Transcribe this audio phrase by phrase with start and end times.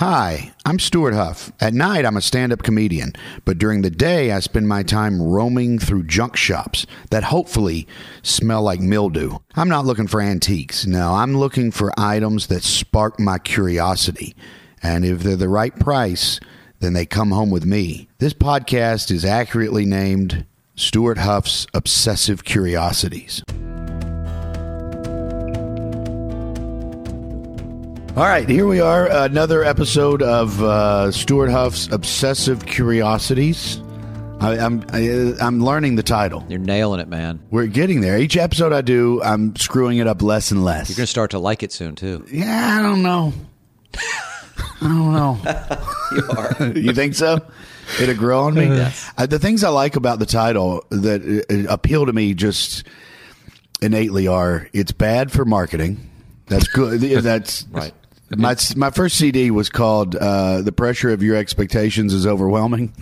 [0.00, 1.52] Hi, I'm Stewart Huff.
[1.60, 3.12] At night, I'm a stand up comedian,
[3.44, 7.86] but during the day, I spend my time roaming through junk shops that hopefully
[8.22, 9.40] smell like mildew.
[9.56, 10.86] I'm not looking for antiques.
[10.86, 14.34] No, I'm looking for items that spark my curiosity.
[14.82, 16.40] And if they're the right price,
[16.78, 18.08] then they come home with me.
[18.20, 20.46] This podcast is accurately named
[20.76, 23.44] Stewart Huff's Obsessive Curiosities.
[28.20, 33.80] All right, here we are, another episode of uh, Stewart Huff's Obsessive Curiosities.
[34.40, 36.44] I, I'm I, I'm learning the title.
[36.46, 37.40] You're nailing it, man.
[37.50, 38.18] We're getting there.
[38.18, 40.90] Each episode I do, I'm screwing it up less and less.
[40.90, 42.26] You're going to start to like it soon, too.
[42.30, 43.32] yeah, I don't know.
[43.94, 45.38] I don't know.
[46.12, 46.72] You are.
[46.76, 47.38] you think so?
[48.02, 48.68] It'll grow on me.
[49.16, 52.84] Uh, the things I like about the title that uh, appeal to me just
[53.80, 56.10] innately are it's bad for marketing.
[56.48, 57.00] That's good.
[57.22, 57.94] That's Right.
[58.36, 62.94] My my first CD was called uh, "The Pressure of Your Expectations Is Overwhelming."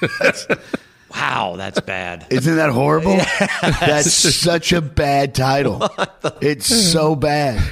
[1.10, 2.26] wow, that's bad.
[2.30, 3.16] Isn't that horrible?
[3.80, 5.88] That's such a bad title.
[6.40, 7.62] It's so bad.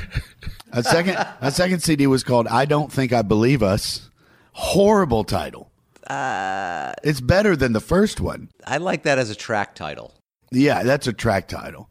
[0.72, 4.10] A second, a second CD was called "I Don't Think I Believe Us."
[4.52, 5.70] Horrible title.
[6.06, 8.50] Uh, it's better than the first one.
[8.66, 10.14] I like that as a track title.
[10.50, 11.88] Yeah, that's a track title.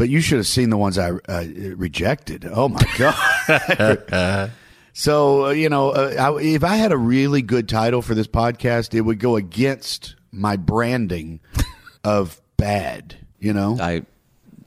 [0.00, 1.44] But you should have seen the ones I uh,
[1.76, 2.48] rejected.
[2.50, 2.80] Oh my
[4.08, 4.50] god!
[4.94, 8.26] so uh, you know, uh, I, if I had a really good title for this
[8.26, 11.40] podcast, it would go against my branding
[12.02, 13.14] of bad.
[13.40, 14.06] You know, I,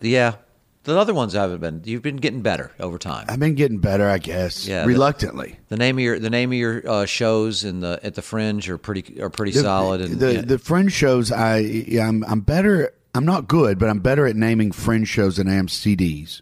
[0.02, 0.36] yeah.
[0.84, 1.82] The other ones I haven't been.
[1.84, 3.26] You've been getting better over time.
[3.28, 4.68] I've been getting better, I guess.
[4.68, 5.58] Yeah, reluctantly.
[5.70, 8.70] The name of your the name of your uh, shows in the at the Fringe
[8.70, 10.02] are pretty are pretty solid.
[10.02, 12.94] And the yeah, the fringe shows, I yeah, I'm I'm better.
[13.16, 16.42] I'm not good, but I'm better at naming fringe shows than I am CDs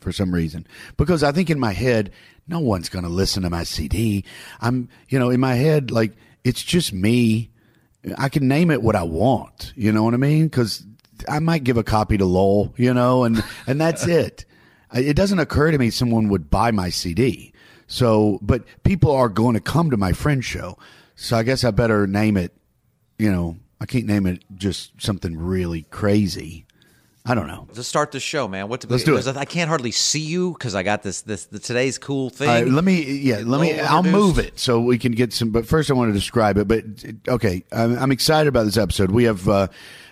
[0.00, 0.66] for some reason.
[0.96, 2.12] Because I think in my head,
[2.46, 4.24] no one's going to listen to my CD.
[4.60, 6.12] I'm, you know, in my head, like
[6.44, 7.50] it's just me.
[8.18, 9.72] I can name it what I want.
[9.76, 10.44] You know what I mean?
[10.44, 10.84] Because
[11.28, 14.44] I might give a copy to Lowell, you know, and and that's it.
[14.92, 17.52] It doesn't occur to me someone would buy my CD.
[17.86, 20.78] So, but people are going to come to my fringe show.
[21.14, 22.52] So I guess I better name it
[23.20, 26.66] you know, I can't name it just something really crazy.
[27.26, 27.68] I don't know.
[27.74, 28.68] Let's start the show, man.
[28.68, 28.84] What?
[28.88, 29.26] Let's do it.
[29.36, 32.48] I can't hardly see you because I got this this the, today's cool thing.
[32.48, 33.74] Right, let me, yeah, let me.
[33.74, 35.50] Lowell I'll move it so we can get some.
[35.50, 36.66] But first, I want to describe it.
[36.66, 36.84] But
[37.28, 39.10] okay, I'm, I'm excited about this episode.
[39.10, 39.68] We have uh,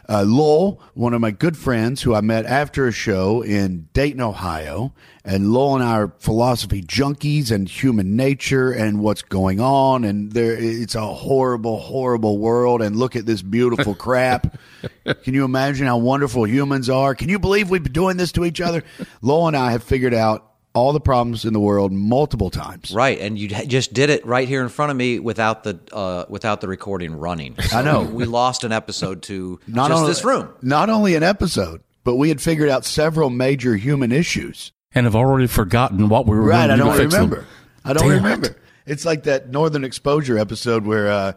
[0.08, 4.22] uh, Lowell, one of my good friends, who I met after a show in Dayton,
[4.22, 10.04] Ohio, and Lowell and I are philosophy junkies and human nature and what's going on.
[10.04, 12.80] And there, it's a horrible, horrible world.
[12.80, 14.56] And look at this beautiful crap.
[15.04, 17.14] Can you imagine how wonderful humans are?
[17.14, 18.84] Can you believe we've been doing this to each other?
[19.20, 22.92] Lowell and I have figured out all the problems in the world multiple times.
[22.92, 26.24] Right, and you just did it right here in front of me without the uh,
[26.28, 27.56] without the recording running.
[27.72, 28.02] I know.
[28.02, 30.48] we lost an episode to Not just only, this room.
[30.62, 34.72] Not only an episode, but we had figured out several major human issues.
[34.94, 37.14] and have already forgotten what we were Right, going I to do don't to fix
[37.14, 37.24] them.
[37.30, 37.46] remember.
[37.84, 38.46] I don't Damn remember.
[38.48, 38.58] it.
[38.86, 41.32] It's like that Northern Exposure episode where uh,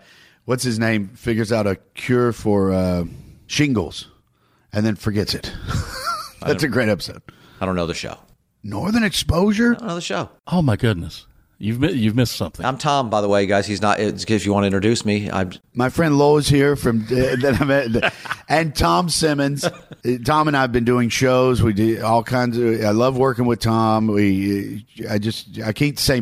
[0.46, 3.04] what's his name figures out a cure for uh,
[3.48, 4.08] shingles
[4.72, 5.52] and then forgets it.
[6.42, 7.22] That's a great episode.
[7.60, 8.18] I don't know the show.
[8.64, 9.74] Northern Exposure?
[9.76, 10.30] I don't know the show.
[10.48, 11.26] Oh my goodness,
[11.58, 12.66] you've mi- you've missed something.
[12.66, 13.66] I'm Tom, by the way, guys.
[13.68, 14.00] He's not.
[14.00, 15.52] It's, if you want to introduce me, I'm.
[15.74, 17.08] My friend Lowell is here from uh,
[17.42, 18.14] that I met,
[18.50, 19.68] and Tom Simmons.
[20.26, 21.62] Tom and I have been doing shows.
[21.62, 22.84] We do all kinds of.
[22.84, 24.08] I love working with Tom.
[24.08, 26.22] We, I just, I can't say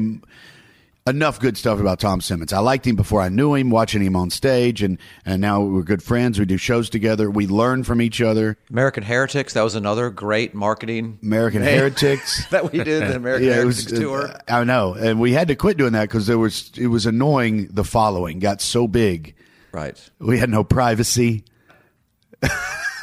[1.09, 2.53] enough good stuff about Tom Simmons.
[2.53, 5.84] I liked him before I knew him, watching him on stage, and and now we're
[5.84, 6.40] good friends.
[6.40, 7.30] We do shows together.
[7.30, 8.58] We learn from each other.
[8.70, 9.53] American Heretics.
[9.53, 12.46] That was another great marketing American Heretics.
[12.52, 13.03] that we did.
[13.08, 14.00] The American Yeah, it Heretics was.
[14.00, 14.28] tour.
[14.30, 16.72] uh, I know, and we had to quit doing that because there was.
[16.78, 17.68] It was annoying.
[17.72, 19.36] The following got so big.
[19.72, 19.98] right.
[20.19, 21.44] We had no privacy.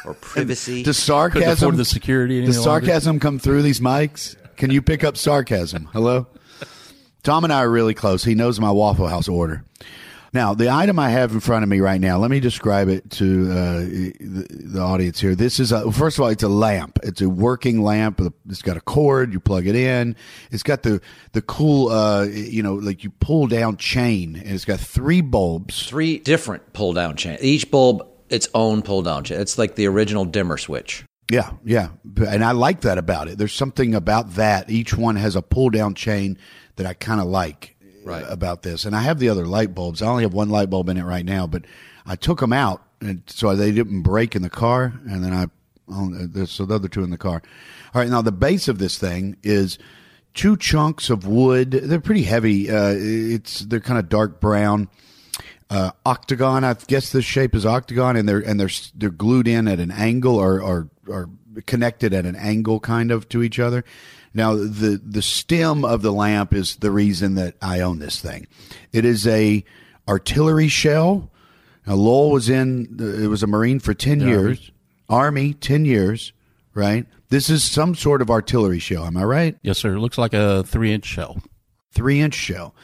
[0.05, 0.83] Or privacy.
[0.83, 2.85] Does sarcasm afford the security any Does longer.
[2.85, 4.35] sarcasm come through these mics?
[4.55, 5.89] Can you pick up sarcasm?
[5.91, 6.27] Hello?
[7.27, 8.23] Tom and I are really close.
[8.23, 9.65] He knows my Waffle House order.
[10.31, 13.11] Now, the item I have in front of me right now, let me describe it
[13.11, 15.35] to uh, the, the audience here.
[15.35, 16.99] This is, a, first of all, it's a lamp.
[17.03, 18.21] It's a working lamp.
[18.47, 19.33] It's got a cord.
[19.33, 20.15] You plug it in.
[20.51, 21.01] It's got the,
[21.33, 24.37] the cool, uh, you know, like you pull down chain.
[24.37, 25.85] And it's got three bulbs.
[25.85, 27.39] Three different pull down chain.
[27.41, 29.41] Each bulb its own pull down chain.
[29.41, 31.03] It's like the original dimmer switch.
[31.29, 31.89] Yeah, yeah.
[32.25, 33.37] And I like that about it.
[33.37, 34.69] There's something about that.
[34.69, 36.37] Each one has a pull down chain
[36.77, 38.23] that I kind of like Right.
[38.23, 38.85] uh, about this.
[38.85, 40.01] And I have the other light bulbs.
[40.01, 41.65] I only have one light bulb in it right now, but
[42.05, 44.93] I took them out and so they didn't break in the car.
[45.09, 45.47] And then I,
[45.91, 47.41] oh, there's so the other two in the car.
[47.93, 48.09] All right.
[48.09, 49.77] Now the base of this thing is
[50.33, 51.71] two chunks of wood.
[51.71, 52.69] They're pretty heavy.
[52.71, 54.87] Uh, it's they're kind of dark brown.
[55.69, 56.63] Uh, octagon.
[56.63, 59.91] I guess the shape is octagon, and they're and they're they're glued in at an
[59.91, 61.29] angle or or, or
[61.65, 63.83] connected at an angle, kind of to each other.
[64.37, 68.45] Now, the the stem of the lamp is the reason that I own this thing.
[68.93, 69.65] It is a
[70.07, 71.31] artillery shell.
[71.87, 72.97] Now, Lowell was in.
[72.99, 74.71] It was a Marine for ten years.
[75.09, 76.33] Army ten years.
[76.75, 77.07] Right.
[77.29, 79.05] This is some sort of artillery shell.
[79.05, 79.57] Am I right?
[79.63, 79.95] Yes, sir.
[79.95, 81.41] It looks like a three inch shell.
[81.91, 82.75] Three inch shell,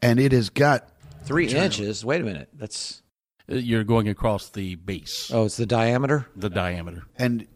[0.00, 0.88] and it has got
[1.24, 2.04] Three inches.
[2.04, 2.48] Wait a minute.
[2.54, 3.02] That's
[3.50, 6.26] Uh, You're going across the base, oh, it's the diameter.
[6.34, 7.02] the diameter.
[7.16, 7.46] and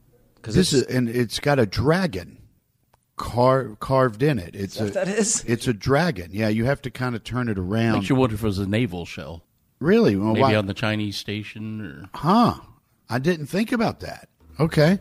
[0.42, 2.36] 'Cause this is and it's got a dragon
[3.20, 4.54] car, carved in it.
[4.56, 5.44] It's that a that is?
[5.46, 6.30] It's a dragon.
[6.32, 7.94] Yeah, you have to kind of turn it around.
[7.98, 9.44] Makes you wonder if it was a naval shell,
[9.78, 10.16] really?
[10.16, 11.80] Well, maybe why- on the Chinese station.
[11.80, 12.54] Or Huh.
[13.08, 14.28] I didn't think about that.
[14.58, 14.98] Okay.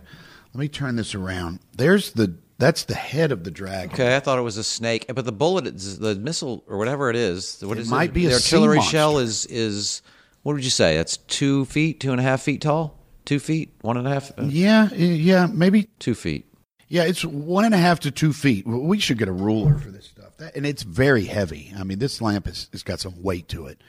[0.54, 1.60] Let me turn this around.
[1.78, 3.94] There's the that's the head of the dragon.
[3.94, 7.10] Okay, I thought it was a snake, but the bullet, is, the missile or whatever
[7.10, 8.14] it is, what It is might it?
[8.14, 8.92] be a the sea artillery monster.
[8.92, 10.02] shell is is
[10.44, 10.98] what would you say?
[10.98, 14.32] That's two feet, two and a half feet tall, two feet, one and a half,
[14.38, 15.88] uh, Yeah, yeah, maybe.
[16.00, 16.48] two feet.
[16.90, 18.66] Yeah, it's one and a half to two feet.
[18.68, 20.36] We should get a ruler for this stuff.
[20.38, 21.72] That, and it's very heavy.
[21.78, 23.80] I mean, this lamp has, has got some weight to it.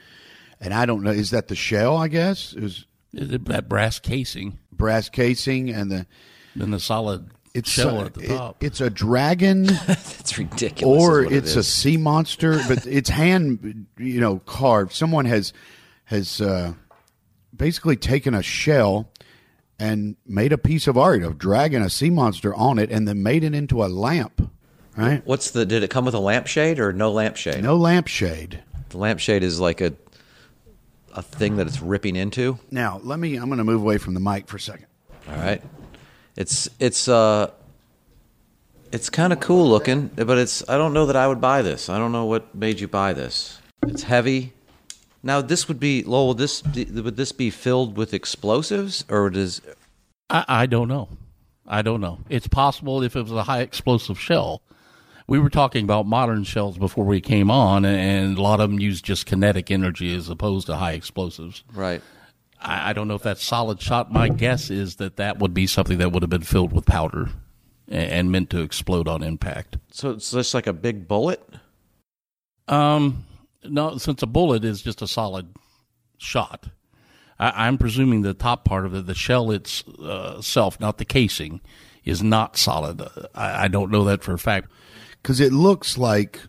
[0.59, 1.09] And I don't know.
[1.11, 1.97] Is that the shell?
[1.97, 6.05] I guess is Is that brass casing, brass casing and the
[6.55, 8.63] then the solid it's shell uh, at the it- top.
[8.63, 9.63] it's a dragon.
[9.87, 11.01] That's ridiculous.
[11.03, 14.93] or is what it it's a sea monster, but it's hand, you know, carved.
[14.93, 15.51] Someone has
[16.05, 16.73] has uh,
[17.55, 19.10] basically taken a shell
[19.81, 23.23] and made a piece of art of dragging a sea monster on it, and then
[23.23, 24.51] made it into a lamp.
[24.95, 25.25] Right?
[25.25, 25.65] What's the?
[25.65, 27.63] Did it come with a lampshade or no lampshade?
[27.63, 28.61] No lampshade.
[28.89, 29.93] The lampshade is like a
[31.13, 32.59] a thing that it's ripping into.
[32.69, 33.35] Now, let me.
[33.37, 34.85] I'm going to move away from the mic for a second.
[35.27, 35.63] All right.
[36.37, 37.49] It's it's uh
[38.91, 41.89] it's kind of cool looking, but it's I don't know that I would buy this.
[41.89, 43.59] I don't know what made you buy this.
[43.87, 44.53] It's heavy.
[45.23, 46.29] Now this would be Lowell.
[46.29, 49.61] Would this be, would this be filled with explosives or does
[50.29, 51.09] I, I don't know.
[51.67, 52.19] I don't know.
[52.29, 54.61] It's possible if it was a high explosive shell.
[55.27, 58.79] We were talking about modern shells before we came on, and a lot of them
[58.79, 61.63] use just kinetic energy as opposed to high explosives.
[61.73, 62.01] right?
[62.59, 64.11] I, I don't know if that's solid shot.
[64.11, 67.29] My guess is that that would be something that would have been filled with powder
[67.87, 69.77] and, and meant to explode on impact.
[69.91, 71.41] So it's just like a big bullet.
[72.67, 73.25] Um,
[73.63, 75.53] no, since a bullet is just a solid
[76.17, 76.67] shot,
[77.39, 81.61] I, I'm presuming the top part of it, the shell itself, not the casing,
[82.03, 83.01] is not solid.
[83.01, 84.69] Uh, I, I don't know that for a fact.
[85.21, 86.41] because it looks like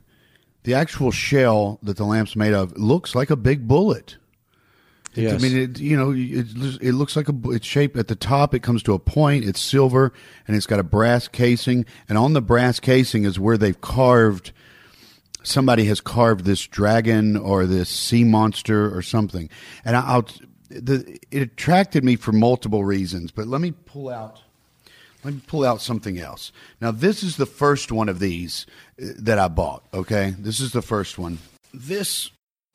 [0.65, 4.17] the actual shell that the lamp's made of looks like a big bullet.
[5.15, 6.47] It- I mean, it, you know, it,
[6.81, 7.35] it looks like a.
[7.35, 8.55] bu- It's shaped at the top.
[8.55, 9.45] It comes to a point.
[9.45, 10.11] It's silver,
[10.49, 11.85] and it's got a brass casing.
[12.09, 14.53] And on the brass casing is where they've carved.
[15.43, 19.49] Somebody has carved this dragon or this sea monster or something.
[19.85, 20.29] And I, I'll.
[20.69, 24.41] The, it attracted me for multiple reasons, but let me pull out.
[25.23, 26.51] Let me pull out something else.
[26.81, 28.67] Now, this is the first one of these
[29.01, 29.85] uh, that I bought.
[29.93, 31.39] Okay, this is the first one.
[31.75, 32.31] This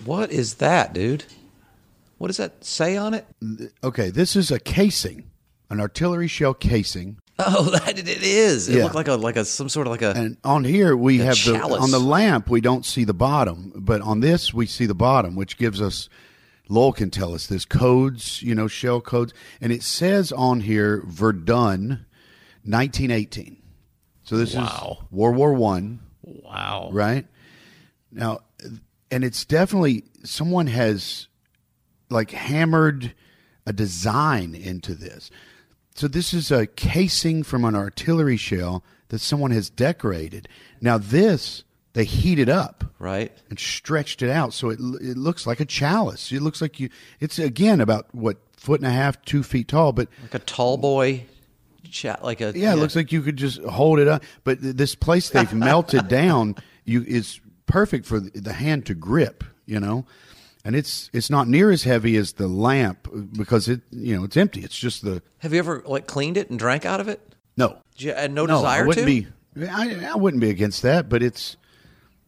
[0.05, 1.25] What is that, dude?
[2.17, 3.25] What does that say on it?
[3.83, 5.23] okay, this is a casing,
[5.69, 8.67] an artillery shell casing, Oh, that it is.
[8.69, 8.83] It Yeah.
[8.83, 11.35] looked like a like a some sort of like a and on here we have
[11.35, 11.81] the chalice.
[11.81, 15.35] on the lamp we don't see the bottom, but on this we see the bottom,
[15.35, 16.09] which gives us.
[16.69, 21.01] Lowell can tell us this codes, you know, shell codes, and it says on here
[21.05, 22.05] Verdun,
[22.65, 23.55] 1918.
[24.23, 24.97] So this Wow.
[25.01, 25.99] is World War One.
[26.23, 26.89] Wow.
[26.91, 27.25] right
[28.11, 28.39] now
[29.09, 31.27] and it's definitely someone has
[32.09, 33.13] like hammered
[33.65, 35.29] a design into this
[35.97, 40.47] so this is a casing from an artillery shell that someone has decorated
[40.81, 41.63] now this
[41.93, 43.31] they heated up right.
[43.49, 46.89] and stretched it out so it, it looks like a chalice it looks like you
[47.19, 50.77] it's again about what foot and a half two feet tall but Like a tall
[50.77, 51.25] boy
[51.87, 54.23] chat like a yeah, it looks like you could just hold it up.
[54.43, 59.43] But this place they've melted down you is perfect for the hand to grip.
[59.65, 60.05] You know,
[60.67, 63.07] and it's it's not near as heavy as the lamp
[63.37, 64.59] because it you know it's empty.
[64.61, 67.21] It's just the Have you ever like cleaned it and drank out of it?
[67.55, 67.77] no.
[67.95, 69.23] You had no, No, desire I wouldn't to?
[69.55, 69.67] be.
[69.67, 71.55] I, I wouldn't be against that, but it's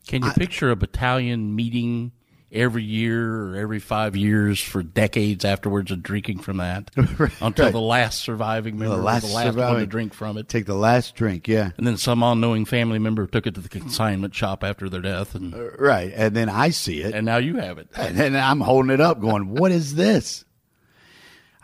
[0.08, 2.12] Can you picture a battalion meeting
[2.51, 6.89] every year or every five years for decades afterwards of drinking from that
[7.41, 10.50] until the last surviving member the last, the last one to drink from it?
[10.50, 13.70] Take the last drink, yeah, And then some unknowing family member took it to the
[13.70, 16.12] consignment shop after their death, and, uh, right.
[16.15, 17.89] And then I see it, and now you have it.
[17.96, 20.46] And then I'm holding it up, going, "What is this?"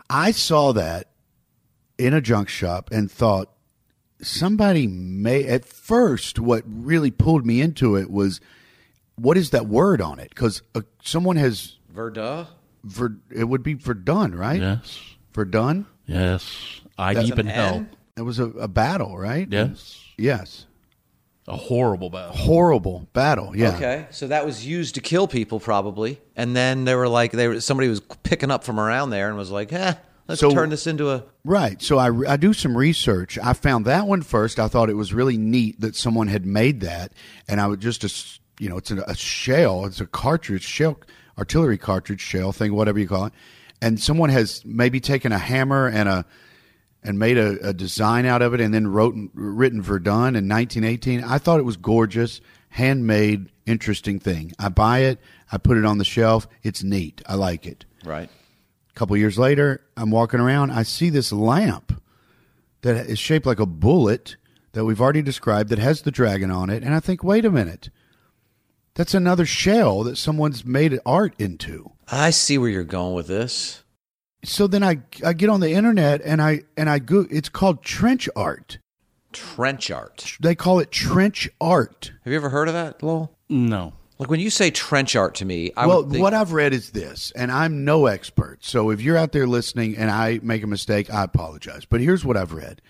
[0.08, 1.08] I saw that
[1.98, 3.50] in a junk shop and thought,
[4.20, 8.40] somebody may at first what really pulled me into it was
[9.16, 10.28] what is that word on it?
[10.30, 12.46] Because uh, someone has Verdun.
[12.84, 14.60] ver, it would be Verdun, right?
[14.60, 15.00] Yes.
[15.34, 15.86] Verdun.
[16.06, 16.80] Yes.
[16.98, 17.74] I That's deep in hell.
[17.74, 17.90] N?
[18.16, 19.46] It was a, a battle, right?
[19.50, 20.02] Yes.
[20.16, 20.66] Yes.
[21.48, 22.34] A horrible battle.
[22.36, 23.56] Horrible battle.
[23.56, 23.76] Yeah.
[23.76, 27.46] Okay, so that was used to kill people probably, and then they were like, they
[27.46, 29.94] were somebody was picking up from around there and was like, eh,
[30.26, 31.22] let's So- turn this into a.
[31.44, 31.80] Right.
[31.80, 33.38] So I, I do some research.
[33.38, 34.58] I found that one first.
[34.58, 37.12] I thought it was really neat that someone had made that,
[37.46, 39.86] and I would just, as- you know, it's a, a shell.
[39.86, 40.98] It's a cartridge shell,
[41.38, 43.32] artillery cartridge shell thing, whatever you call it.
[43.82, 46.24] And someone has maybe taken a hammer and a
[47.02, 51.22] and made a, a design out of it, and then wrote written Verdun in 1918.
[51.22, 54.52] I thought it was gorgeous, handmade, interesting thing.
[54.58, 55.20] I buy it.
[55.52, 56.48] I put it on the shelf.
[56.64, 57.22] It's neat.
[57.26, 57.84] I like it.
[58.04, 58.28] Right.
[58.28, 60.72] A couple years later, I'm walking around.
[60.72, 62.02] I see this lamp
[62.82, 64.36] that is shaped like a bullet
[64.72, 66.82] that we've already described that has the dragon on it.
[66.82, 67.90] And I think, wait a minute.
[68.96, 71.92] That's another shell that someone's made art into.
[72.10, 73.84] I see where you're going with this.
[74.42, 77.82] So then I, I get on the internet and I and I go it's called
[77.82, 78.78] trench art.
[79.32, 80.36] Trench art.
[80.40, 82.12] They call it trench art.
[82.24, 83.36] Have you ever heard of that, Lowell?
[83.50, 83.92] No.
[84.18, 86.72] Like when you say trench art to me, I well, would think, what I've read
[86.72, 88.64] is this, and I'm no expert.
[88.64, 91.84] So if you're out there listening and I make a mistake, I apologize.
[91.84, 92.80] But here's what I've read,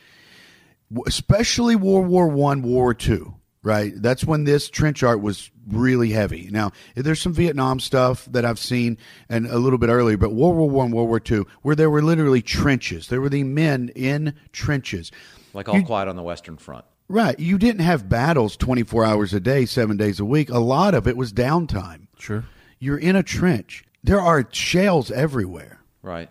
[1.04, 3.34] especially World War One, World War Two.
[3.66, 6.48] Right, that's when this trench art was really heavy.
[6.52, 8.96] Now, there's some Vietnam stuff that I've seen,
[9.28, 12.00] and a little bit earlier, but World War One, World War Two, where there were
[12.00, 13.08] literally trenches.
[13.08, 15.10] There were the men in trenches.
[15.52, 16.84] like all quiet on the Western Front.
[17.08, 20.48] Right, you didn't have battles 24 hours a day, seven days a week.
[20.48, 22.06] A lot of it was downtime.
[22.20, 22.44] Sure.
[22.78, 23.84] You're in a trench.
[24.04, 25.80] There are shells everywhere.
[26.02, 26.30] Right.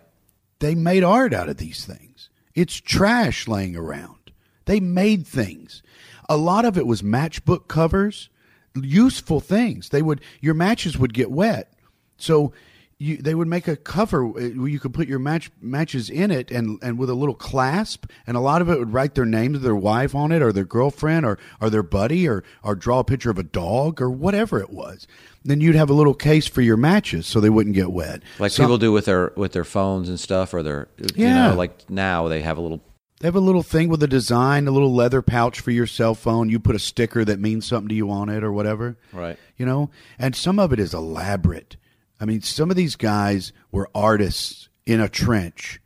[0.60, 2.30] They made art out of these things.
[2.54, 4.32] It's trash laying around.
[4.64, 5.82] They made things.
[6.28, 8.28] A lot of it was matchbook covers,
[8.74, 9.88] useful things.
[9.90, 11.72] They would your matches would get wet.
[12.18, 12.52] So
[12.98, 16.30] you, they would make a cover uh, where you could put your match matches in
[16.30, 19.26] it and, and with a little clasp and a lot of it would write their
[19.26, 22.74] name of their wife on it or their girlfriend or, or their buddy or, or
[22.74, 25.06] draw a picture of a dog or whatever it was.
[25.44, 28.22] Then you'd have a little case for your matches so they wouldn't get wet.
[28.38, 31.50] Like Some- people do with their with their phones and stuff, or their you Yeah.
[31.50, 32.80] know, like now they have a little
[33.20, 36.14] They have a little thing with a design, a little leather pouch for your cell
[36.14, 36.50] phone.
[36.50, 38.98] You put a sticker that means something to you on it or whatever.
[39.12, 39.38] Right.
[39.56, 39.90] You know?
[40.18, 41.76] And some of it is elaborate.
[42.20, 45.80] I mean, some of these guys were artists in a trench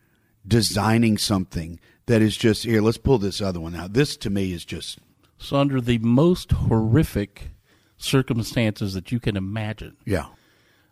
[0.47, 3.93] designing something that is just here, let's pull this other one out.
[3.93, 4.99] This to me is just
[5.39, 7.51] So, under the most horrific
[7.97, 10.27] circumstances that you can imagine, yeah.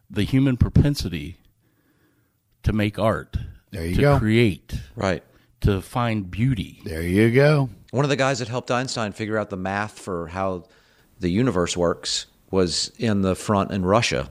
[0.08, 1.38] the human propensity
[2.62, 3.36] to make art,
[3.72, 4.18] There you to go.
[4.18, 5.22] create, right.
[5.62, 6.80] To find beauty.
[6.84, 7.68] There you go.
[7.90, 10.64] One of the guys that helped Einstein figure out the math for how
[11.20, 14.30] the universe works was in the front in Russia,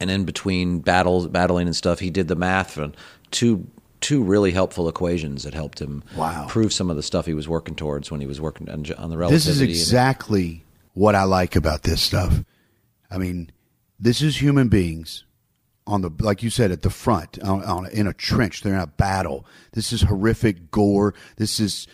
[0.00, 2.92] and in between battles, battling and stuff, he did the math for
[3.30, 3.66] two
[4.00, 6.46] two really helpful equations that helped him Wow.
[6.46, 9.08] prove some of the stuff he was working towards when he was working on, on
[9.08, 9.34] the relativity.
[9.34, 12.44] This is exactly what I like about this stuff.
[13.10, 13.50] I mean,
[13.98, 15.24] this is human beings
[15.86, 18.62] on the like you said at the front on, on in a trench.
[18.62, 19.46] They're in a battle.
[19.72, 21.14] This is horrific gore.
[21.36, 21.86] This is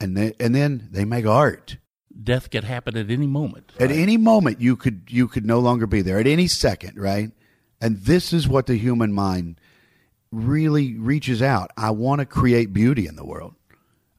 [0.00, 1.78] and then and then they make art.
[2.22, 3.72] Death could happen at any moment.
[3.78, 6.18] At any moment you could you could no longer be there.
[6.18, 7.30] At any second, right?
[7.80, 9.60] And this is what the human mind
[10.30, 11.70] really reaches out.
[11.76, 13.54] I want to create beauty in the world.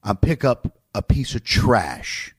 [0.04, 2.36] I pick up a piece of trash,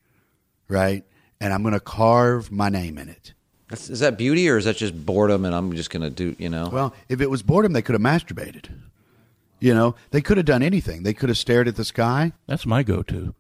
[0.69, 1.05] right?
[1.41, 3.35] And I'm going to carve my name in it.
[3.69, 5.45] That's- Is that beauty or is that just boredom?
[5.45, 6.69] And I'm just gonna do you know?
[6.73, 8.67] Well, if it was boredom, they could have masturbated.
[9.61, 11.03] You know, they could have done anything.
[11.03, 13.35] They could have stared at the sky, That's my go to.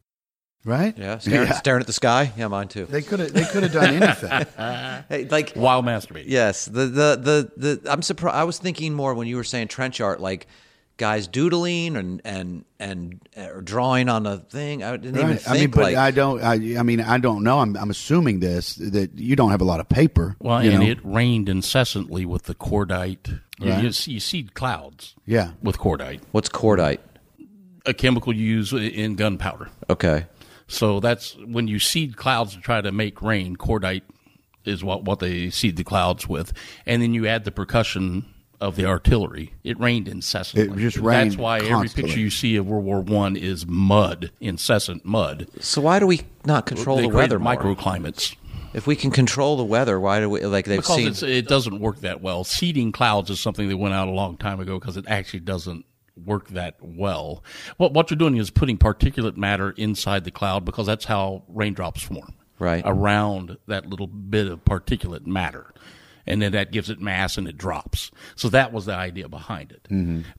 [0.64, 0.96] right?
[0.98, 1.52] yeah, staring, Yeah.
[1.54, 2.32] staring at the sky.
[2.36, 2.84] Yeah, mine too.
[2.86, 3.32] They could have.
[3.32, 4.46] They could have done anything.
[5.08, 6.24] Hey, like While masturbating.
[6.26, 8.36] Yes, the the the, the I'm surprised.
[8.36, 10.46] I was thinking more when you were saying trench art, like
[10.98, 14.82] guys doodling and and and or drawing on a thing.
[14.82, 16.42] I didn't even think I mean, but like I don't.
[16.42, 17.60] I, I mean, I don't know.
[17.60, 20.36] I'm, I'm assuming this that you don't have a lot of paper.
[20.40, 20.86] Well, you and know?
[20.90, 23.40] it rained incessantly with the cordite.
[23.60, 23.82] You, Right.
[23.84, 26.98] you, see, you seed clouds yeah, with cordite, what's cordite?
[27.86, 29.68] a chemical you use in gunpowder.
[29.88, 30.26] Okay,
[30.66, 33.56] So that's when you seed clouds to try to make rain.
[33.56, 34.02] Cordite
[34.64, 36.52] is what, what they seed the clouds with,
[36.86, 38.26] and then you add the percussion
[38.60, 39.54] of the artillery.
[39.62, 40.68] It rained incessantly.
[40.76, 42.02] It just rained That's why every constantly.
[42.04, 45.48] picture you see of World War One is mud, incessant mud.
[45.60, 47.54] so why do we not control they the weather more?
[47.56, 48.34] microclimates.
[48.74, 51.08] If we can control the weather, why do we like they've Because seen?
[51.08, 52.44] it's, it doesn't work that well.
[52.44, 55.86] Seeding clouds is something that went out a long time ago because it actually doesn't
[56.26, 57.42] work that well.
[57.78, 62.02] What what you're doing is putting particulate matter inside the cloud because that's how raindrops
[62.02, 62.34] form.
[62.58, 62.82] Right.
[62.84, 65.72] Around that little bit of particulate matter.
[66.28, 68.10] And then that gives it mass and it drops.
[68.36, 69.88] So that was the idea behind it.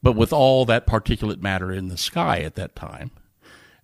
[0.01, 3.12] But with all that particulate matter in the sky at that time,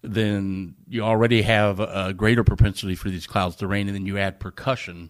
[0.03, 4.17] then you already have a greater propensity for these clouds to rain, and then you
[4.19, 5.09] add percussion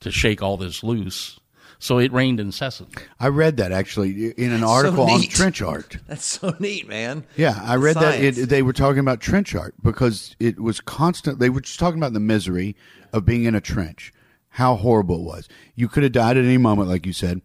[0.00, 1.38] to shake all this loose.
[1.80, 3.04] So it rained incessantly.
[3.20, 5.98] I read that actually in an article on trench art.
[6.08, 7.24] That's so neat, man.
[7.36, 11.38] Yeah, I read that it, they were talking about trench art because it was constant.
[11.38, 12.74] They were just talking about the misery
[13.12, 14.12] of being in a trench,
[14.50, 15.48] how horrible it was.
[15.74, 17.42] You could have died at any moment, like you said.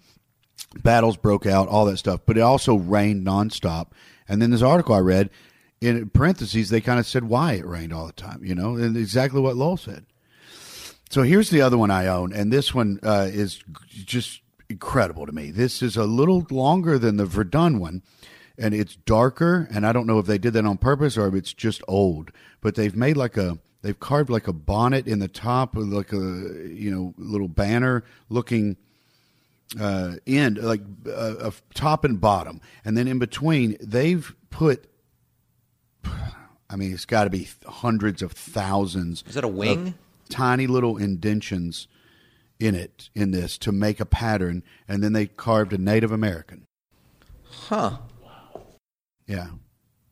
[0.82, 3.88] Battles broke out, all that stuff, but it also rained nonstop.
[4.28, 5.30] And then this article I read,
[5.82, 8.44] in parentheses, they kind of said why it rained all the time.
[8.44, 10.06] You know, and exactly what Lowell said.
[11.10, 15.32] So here's the other one I own, and this one uh, is just incredible to
[15.32, 15.52] me.
[15.52, 18.02] This is a little longer than the Verdun one,
[18.58, 19.68] and it's darker.
[19.72, 22.32] And I don't know if they did that on purpose or if it's just old.
[22.62, 26.12] But they've made like a they've carved like a bonnet in the top, with like
[26.12, 28.78] a you know little banner looking
[29.80, 34.90] uh, end, like uh, a top and bottom, and then in between they've put.
[36.70, 39.24] I mean, it's got to be hundreds of thousands.
[39.28, 39.94] Is that a wing?
[40.30, 41.88] tiny little indentions
[42.60, 46.66] in it in this to make a pattern, and then they carved a Native American.
[47.44, 47.98] Huh.
[48.24, 48.62] Wow.
[49.28, 49.50] Yeah,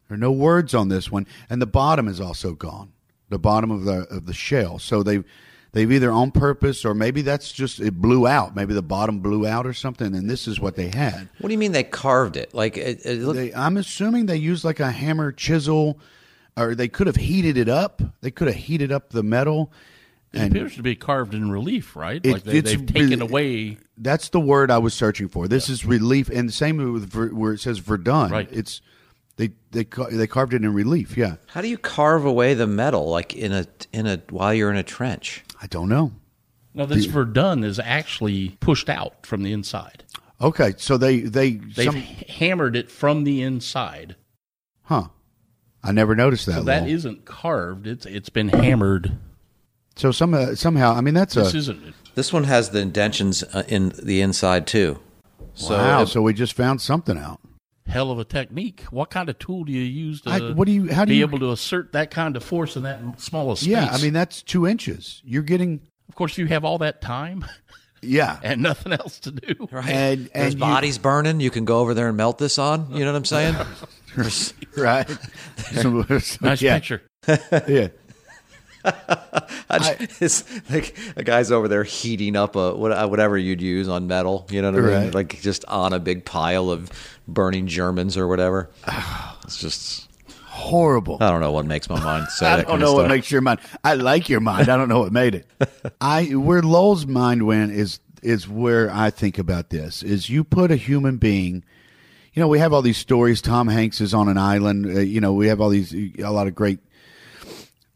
[0.08, 2.92] there are no words on this one, and the bottom is also gone.
[3.32, 4.78] The bottom of the of the shell.
[4.78, 5.24] So they
[5.72, 8.56] they've either on purpose or maybe that's just it blew out.
[8.58, 11.30] Maybe the bottom blew out or something, and this is what they had.
[11.40, 12.54] What do you mean they carved it?
[12.54, 15.98] Like it, it looked, They, I'm assuming they used like a hammer chisel,
[16.58, 18.02] or they could have heated it up.
[18.20, 19.72] They could have heated up the metal.
[20.34, 22.20] It appears to be carved in relief, right?
[22.22, 23.78] It- like they, they've taken really- away.
[23.98, 25.48] That's the word I was searching for.
[25.48, 28.32] This is relief, and the same with where it says Verdun.
[28.32, 28.50] Right.
[28.52, 28.82] It's
[29.38, 31.18] they they they carved it in relief.
[31.18, 34.72] Yeah, how do you carve away the metal like in a in a while you're
[34.72, 35.44] in a trench?
[35.62, 36.12] I don't know.
[36.74, 40.04] No, this Verdun is actually pushed out from the inside.
[40.40, 44.16] Okay, so they they They've some, hammered it from the inside.
[44.84, 45.08] huh?
[45.84, 46.54] I never noticed that.
[46.56, 46.94] So that Lowell.
[46.94, 47.88] isn't carved.
[47.88, 49.18] It's it's been hammered.
[49.96, 50.94] so some uh, somehow.
[50.94, 51.94] I mean, that's a This isn't.
[52.16, 55.00] This one has the indentions uh, in the inside too.
[55.54, 56.02] So wow.
[56.04, 57.40] it- so we just found something out.
[57.92, 58.82] Hell of a technique.
[58.90, 61.18] What kind of tool do you use to I- what do you- how do be
[61.18, 63.68] you- able to assert that kind of force in that small a space?
[63.70, 65.22] Yeah, I mean that's two inches.
[65.26, 67.46] You're getting of course, you have all that time
[68.02, 69.68] yeah, and nothing else to do.
[69.72, 69.88] right.
[69.88, 71.40] and- There's you- bodies burning.
[71.40, 72.92] You can go over there and melt this on.
[72.94, 73.56] You know what I'm saying?
[74.78, 75.08] right.
[75.74, 77.02] So- so- Nice yeah, picture.
[77.68, 77.90] Yeah.
[79.70, 83.88] I just, it's like a guy's over there heating up a uh, whatever you'd use
[83.88, 84.46] on metal.
[84.50, 85.04] You know what I mean?
[85.06, 85.14] Right.
[85.14, 86.92] Like just on a big pile of
[87.28, 88.70] burning Germans or whatever.
[89.44, 90.08] It's just
[90.52, 91.18] Horrible.
[91.22, 93.62] I don't know what makes my mind say I don't know what makes your mind.
[93.86, 94.68] I like your mind.
[94.68, 95.48] I don't know what made it.
[96.02, 100.04] I where Lowell's mind went is is where I think about this.
[100.04, 101.64] Is you put a human being.
[102.34, 103.42] You know, we have all these stories.
[103.42, 104.86] Tom Hanks is on an island.
[104.86, 106.80] Uh, you know, we have all these a lot of great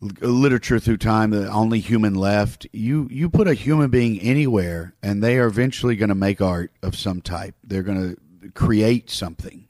[0.02, 1.32] literature through time.
[1.32, 2.68] The only human left.
[2.72, 6.72] You you put a human being anywhere, and they are eventually going to make art
[6.84, 7.56] of some type.
[7.64, 9.68] They're going to create something.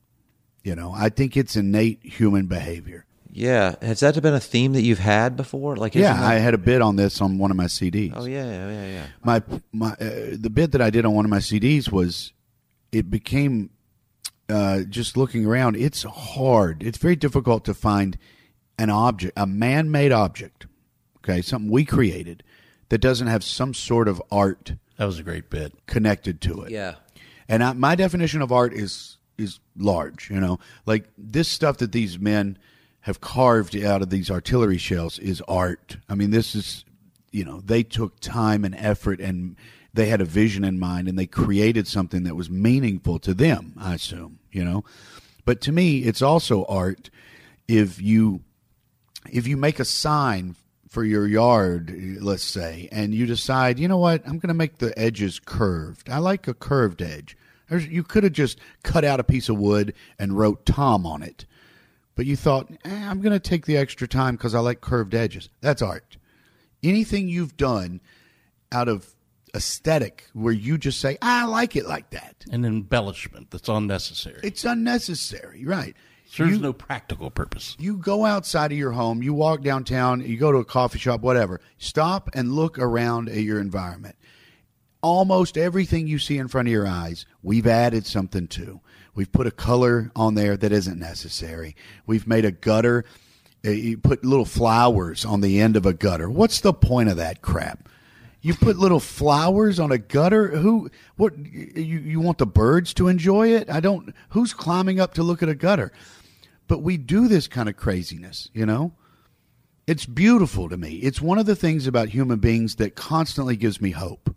[0.63, 3.05] You know, I think it's innate human behavior.
[3.31, 5.75] Yeah, has that been a theme that you've had before?
[5.75, 8.13] Like, Yeah, that- I had a bit on this on one of my CDs.
[8.15, 9.05] oh yeah, yeah, yeah, yeah.
[9.23, 12.31] My my uh, the bit that I did on one of my CDs was
[12.93, 13.71] it became
[14.47, 15.75] uh, just looking around.
[15.75, 16.81] It's hard.
[16.81, 18.17] It's very difficult to find
[18.77, 20.67] an object, a man-made object.
[21.17, 22.43] Okay, something we created
[22.89, 25.73] that doesn't have some sort of art That was a great bit.
[25.87, 26.71] connected to it.
[26.71, 26.95] Yeah.
[27.47, 30.29] And I, my definition of art is is large.
[30.29, 32.57] You know, like this stuff that these men
[33.01, 35.97] have carved out of these artillery shells is art.
[36.09, 36.85] I mean, this is
[37.31, 39.55] you know they took time and effort and
[39.93, 43.73] they had a vision in mind and they created something that was meaningful to them.
[43.79, 44.83] I assume you know,
[45.43, 47.09] but to me, it's also art
[47.67, 48.41] if you
[49.31, 50.55] if you make a sign
[50.89, 54.77] for your yard, let's say, and you decide, you know what, I'm going to make
[54.77, 56.09] the edges curved.
[56.09, 57.37] I like a curved edge.
[57.69, 61.23] There's, you could have just cut out a piece of wood and wrote Tom on
[61.23, 61.45] it,
[62.15, 65.13] but you thought, eh, I'm going to take the extra time because I like curved
[65.13, 65.49] edges.
[65.61, 66.17] That's art.
[66.83, 67.99] Anything you've done
[68.71, 69.15] out of
[69.55, 72.45] aesthetic where you just say, I like it like that.
[72.51, 74.39] An embellishment that's unnecessary.
[74.43, 75.95] It's unnecessary, right?
[76.35, 77.75] Serves You- no practical purpose.
[77.79, 81.21] you go outside of your home, you walk downtown, you go to a coffee shop,
[81.21, 81.61] whatever.
[81.77, 84.15] Stop and look around at your environment.
[85.01, 88.81] almost everything you see in front of your eyes, we've added something to.
[89.13, 91.75] We've put a color on there that isn't necessary.
[92.07, 93.05] We've made a gutter.
[93.63, 96.27] uh, You put little flowers on the end of a gutter.
[96.27, 97.87] What's the point of that crap?
[98.41, 100.47] You put little flowers on a gutter.
[100.57, 100.89] Who?
[101.17, 101.37] What?
[101.37, 103.69] You you want the birds to enjoy it?
[103.69, 104.11] I don't.
[104.29, 105.91] Who's climbing up to look at a gutter?
[106.67, 108.93] But we do this kind of craziness, you know.
[109.87, 110.95] It's beautiful to me.
[110.95, 114.35] It's one of the things about human beings that constantly gives me hope.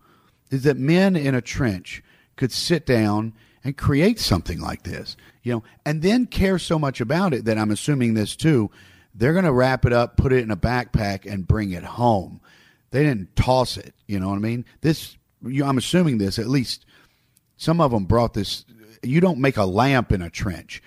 [0.50, 2.02] Is that men in a trench
[2.36, 7.00] could sit down and create something like this, you know, and then care so much
[7.00, 8.70] about it that I'm assuming this too.
[9.14, 12.40] They're going to wrap it up, put it in a backpack, and bring it home.
[12.90, 13.94] They didn't toss it.
[14.06, 14.64] You know what I mean?
[14.80, 16.38] This, you, I'm assuming this.
[16.38, 16.86] At least
[17.56, 18.64] some of them brought this.
[19.02, 20.82] You don't make a lamp in a trench.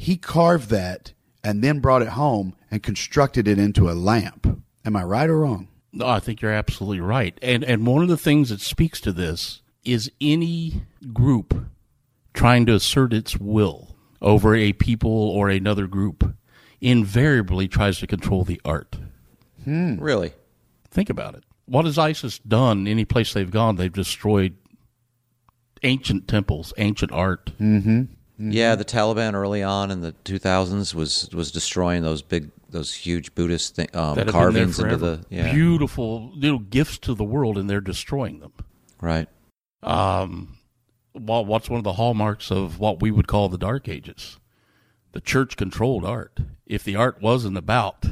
[0.00, 1.12] He carved that
[1.44, 4.62] and then brought it home and constructed it into a lamp.
[4.82, 5.68] Am I right or wrong?
[5.92, 7.36] No, I think you're absolutely right.
[7.42, 11.66] And and one of the things that speaks to this is any group
[12.32, 16.34] trying to assert its will over a people or another group
[16.80, 18.96] invariably tries to control the art.
[19.64, 19.96] Hmm.
[20.00, 20.32] Really?
[20.90, 21.44] Think about it.
[21.66, 23.76] What has ISIS done any place they've gone?
[23.76, 24.56] They've destroyed
[25.82, 27.52] ancient temples, ancient art.
[27.60, 28.04] Mm-hmm.
[28.42, 33.34] Yeah, the Taliban early on in the 2000s was was destroying those big, those huge
[33.34, 37.14] Buddhist thi- um, that have been there carvings into the yeah, beautiful little gifts to
[37.14, 38.52] the world, and they're destroying them.
[39.00, 39.28] right.
[39.82, 40.56] um,
[41.12, 44.38] what, what's one of the hallmarks of what we would call the Dark Ages?
[45.12, 46.38] The church controlled art.
[46.66, 48.06] If the art wasn't about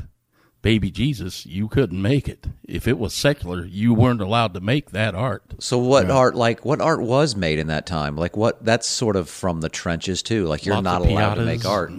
[0.63, 2.47] baby Jesus, you couldn't make it.
[2.65, 5.43] If it was secular, you weren't allowed to make that art.
[5.59, 8.17] So what art like what art was made in that time?
[8.17, 10.47] Like what that's sort of from the trenches too.
[10.47, 11.93] Like you're Lots not allowed to make art.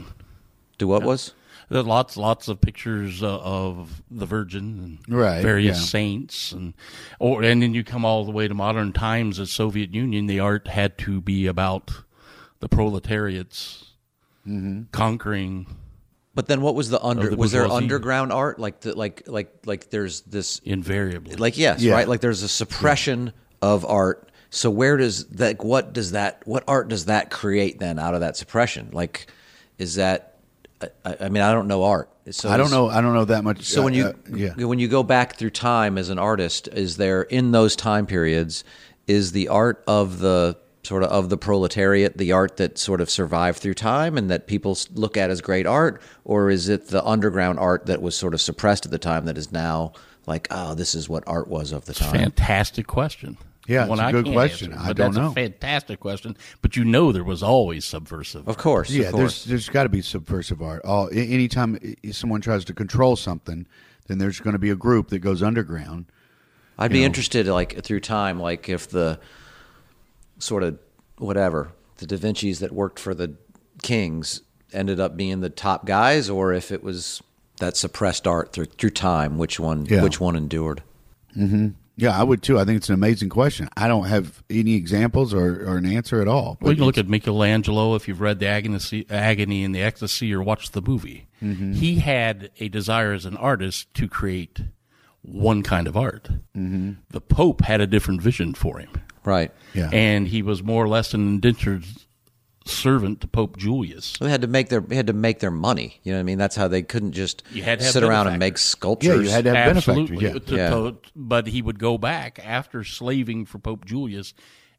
[0.78, 1.34] Do what was?
[1.70, 5.84] There are lots, lots of pictures uh, of the Virgin and Right, various yeah.
[5.86, 6.74] saints, and
[7.20, 9.38] or and then you come all the way to modern times.
[9.38, 11.92] The Soviet Union, the art had to be about
[12.60, 13.86] the proletariats
[14.48, 14.84] Mm-hmm.
[14.92, 15.68] conquering
[16.40, 19.54] But then what was the under the was there underground art like the like like
[19.66, 21.36] like there's this invariably.
[21.36, 21.96] like yes, Yeah.
[21.96, 22.08] right?
[22.08, 24.32] Like there's a suppression of art.
[24.50, 28.22] So where does that what does that what art does that create then out of
[28.22, 28.88] that suppression?
[28.94, 29.28] Like
[29.78, 30.38] is that
[30.82, 32.10] I, I mean I don't know art.
[32.32, 32.88] So I don't know.
[32.88, 33.64] I don't know that much.
[33.64, 36.96] So when you uh, yeah, when you go back through time as an artist, is
[36.96, 38.64] there in those time periods
[39.08, 43.10] is the art of the sort of of the proletariat the art that sort of
[43.10, 47.04] survived through time and that people look at as great art, or is it the
[47.06, 49.92] underground art that was sort of suppressed at the time that is now
[50.26, 52.12] like oh this is what art was of the time?
[52.14, 53.38] Fantastic question.
[53.68, 54.72] Yeah, One it's a I good question.
[54.74, 55.28] answer, I don't that's know.
[55.30, 56.36] a fantastic question.
[56.64, 58.48] But you know there was always subversive.
[58.48, 59.10] Of course, yeah.
[59.10, 60.84] of There's there's got to be subversive art.
[60.86, 61.78] All a- anytime
[62.12, 63.68] someone tries to control something,
[64.08, 66.06] then there's going to be a group that goes underground.
[66.80, 69.20] I'd be interested, like through time, like if the
[70.40, 70.80] sort of
[71.18, 73.36] whatever the Da Vinci's that worked for the
[73.84, 74.42] kings
[74.74, 77.22] ended up being the top guys, or if it was
[77.60, 80.02] that suppressed art through through time, which one Yeah.
[80.04, 80.82] which one endured?
[81.98, 82.58] Yeah, I would too.
[82.58, 83.68] I think it's an amazing question.
[83.76, 86.58] I don't have any examples or, or an answer at all.
[86.62, 90.34] Well, you can look at Michelangelo if you've read the agony, agony and the ecstasy
[90.34, 91.28] or watched the movie.
[91.44, 91.74] Mm-hmm.
[91.74, 94.62] He had a desire as an artist to create
[95.22, 96.30] one kind of art.
[96.56, 96.92] Mm-hmm.
[97.10, 98.92] The Pope had a different vision for him,
[99.26, 99.52] Right.
[99.74, 99.90] Yeah.
[99.92, 101.86] and he was more or less an indentured
[102.66, 104.18] servant to Pope Julius.
[104.20, 106.00] They had to make their they had to make their money.
[106.04, 106.38] You know what I mean?
[106.38, 109.10] That's how they couldn't just You had to sit around and make sculptures.
[109.18, 110.18] Yeah, you had to have Absolutely.
[110.18, 110.52] benefactors.
[110.52, 110.56] Yeah.
[110.58, 110.70] To- Yeah.
[110.92, 114.34] to- but he would go back after slaving for Pope Julius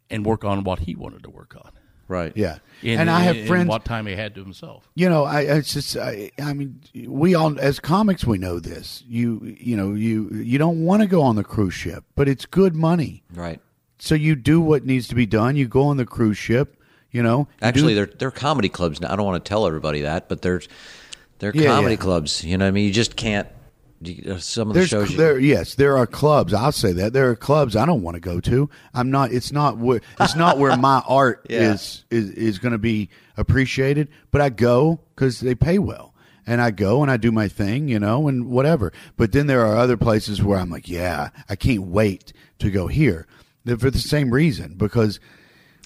[0.08, 1.70] and work on what he wanted to work on.
[2.08, 2.32] right.
[2.36, 3.68] yeah, In, and I have in friends.
[3.68, 4.88] what time he had to himself.
[4.96, 9.02] you know, I it's just I, I mean, we all as comics we know this.
[9.08, 12.46] You you know you you don't want to go on the cruise ship, but it's
[12.46, 13.22] good money.
[13.32, 13.60] Right.
[14.00, 15.56] So you do what needs to be done.
[15.56, 16.76] You go on the cruise ship.
[17.12, 19.12] You know, Actually, do- they're they're comedy clubs now.
[19.12, 20.62] I don't want to tell everybody that, but they're
[21.40, 22.00] they're Yeah, comedy yeah.
[22.00, 22.44] clubs.
[22.44, 22.86] You know what I mean?
[22.86, 23.48] You just can't.
[24.28, 25.10] uh, Some of the There's shows.
[25.10, 28.14] you- there yes there are clubs I'll say that there are clubs I don't want
[28.14, 31.72] to go to I'm not it's not where it's not where my art Yeah.
[31.74, 36.14] is is is going to be appreciated but I go because they pay well
[36.46, 39.66] and I go and I do my thing you know and whatever but then there
[39.66, 43.26] are other places where I'm like yeah I can't wait to go here
[43.78, 45.20] for the same reason because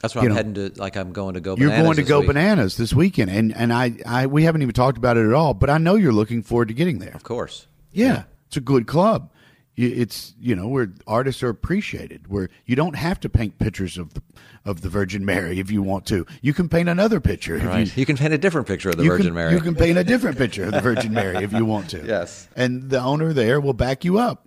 [0.02, 0.72] That's why I'm know, heading to.
[0.76, 1.56] Like I'm going to go.
[1.56, 2.28] you're going to go week.
[2.28, 5.54] bananas this weekend and and I I we haven't even talked about it at all
[5.54, 7.66] but I know you're looking forward to getting there Of course.
[7.92, 9.30] yeah, it's a good club.
[9.76, 12.28] It's you know where artists are appreciated.
[12.28, 14.22] Where you don't have to paint pictures of the
[14.64, 16.24] of the Virgin Mary if you want to.
[16.42, 17.56] You can paint another picture.
[17.58, 17.84] Right.
[17.88, 19.52] You, You can paint a different picture of the Virgin can, Mary.
[19.52, 22.04] You can paint a different picture of the Virgin Mary if you want to.
[22.06, 22.48] Yes.
[22.54, 24.46] and the owner there will back you up.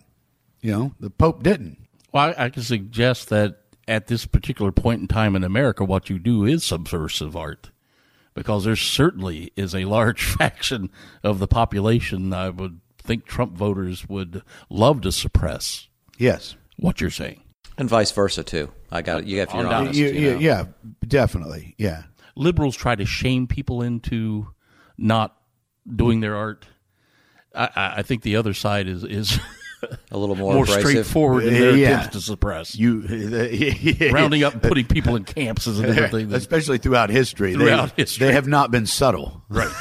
[0.62, 1.78] You know the Pope didn't.
[2.14, 6.10] Well, I, I can suggest that at this particular point in time in America, what
[6.10, 7.72] you do is subversive art.
[8.34, 10.90] Because there certainly is a large faction
[11.24, 16.56] of the population I would think Trump voters would love to suppress Yes.
[16.78, 17.42] what you're saying.
[17.78, 18.72] and vice versa too.
[18.92, 19.28] I got it.
[19.28, 20.40] You if you're honest, You- you you- know.
[20.40, 20.64] yeah,
[21.08, 21.76] definitely.
[21.78, 22.04] Yeah.
[22.36, 24.48] liberals try to shame people into
[24.98, 25.36] not
[25.96, 26.66] doing their art.
[27.56, 29.40] I, I I think the other side is is
[30.12, 30.88] a little more, more abrasive.
[30.90, 31.88] straightforward in their Yeah.
[32.00, 32.76] attempts to suppress.
[32.76, 33.02] You
[34.12, 36.28] Rounding up and putting people in camps is a different thing.
[36.30, 37.54] than- especially throughout history.
[37.54, 38.28] Throughout they, history.
[38.28, 39.44] they have not been subtle.
[39.50, 39.72] right.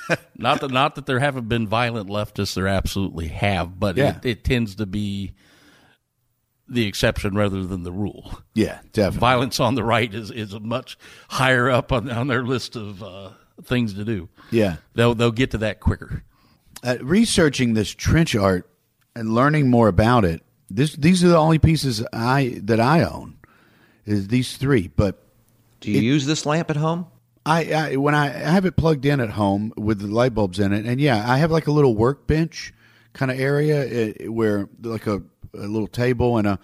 [0.36, 4.16] not that not that there haven't been violent leftists, there absolutely have, but Yeah.
[4.18, 5.34] it, it tends to be
[6.66, 8.40] the exception rather than the rule.
[8.54, 9.20] Yeah, definitely.
[9.20, 13.30] Violence on the right is, is much higher up on, on their list of uh,
[13.64, 14.28] things to do.
[14.50, 14.76] Yeah.
[14.94, 16.24] They'll they'll get to that quicker.
[16.84, 18.68] uh, researching this trench art
[19.18, 20.42] and learning more about it.
[20.70, 23.38] This these are the only pieces I that I own
[24.06, 24.88] is these three.
[24.88, 25.22] But
[25.80, 27.06] Do you use this lamp at home?
[27.44, 30.58] I, I when I, I have it plugged in at home with the light bulbs
[30.58, 32.74] in it, and yeah, I have like a little workbench
[33.12, 35.22] kind of area uh, where like a,
[35.54, 36.58] a little table and a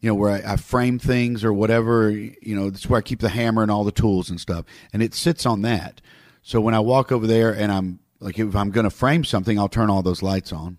[0.00, 2.10] you know where I, I frame things or whatever.
[2.10, 5.02] You know, that's where I keep the hammer and all the tools and stuff, and
[5.02, 6.02] it sits on that.
[6.42, 9.58] So when I walk over there and I'm like, if I'm going to frame something,
[9.58, 10.78] I'll turn all those lights on.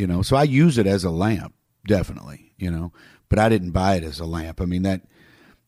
[0.00, 1.52] You know, so I use it as a lamp,
[1.86, 2.54] definitely.
[2.56, 2.90] You know,
[3.28, 4.62] but I didn't buy it as a lamp.
[4.62, 5.02] I mean that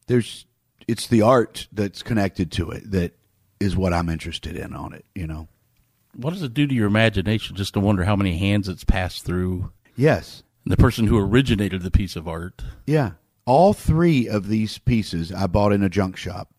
[0.06, 0.46] there's
[0.88, 3.12] it's the art that's connected to it that
[3.60, 5.04] is what I'm interested in on it.
[5.14, 5.48] You know.
[6.16, 9.26] What does it do to your imagination just to wonder how many hands it's passed
[9.26, 9.70] through?
[9.96, 10.42] Yes.
[10.64, 12.62] The person who originated the piece of art.
[12.86, 13.12] Yeah.
[13.44, 16.54] All three of these pieces I bought in a junk shop,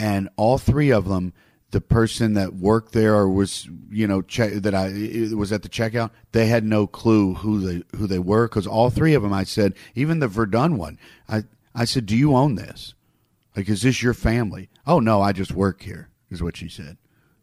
[0.00, 1.34] and all three of them,
[1.72, 6.10] the person that worked there or was, you know, that I was at the checkout,
[6.32, 9.44] they had no clue who they who they were because all three of them, I
[9.44, 12.94] said, even the Verdun one, I I said, do you own this?
[13.56, 14.70] Like, is this your family?
[14.86, 16.96] Oh no, I just work here, is what she said.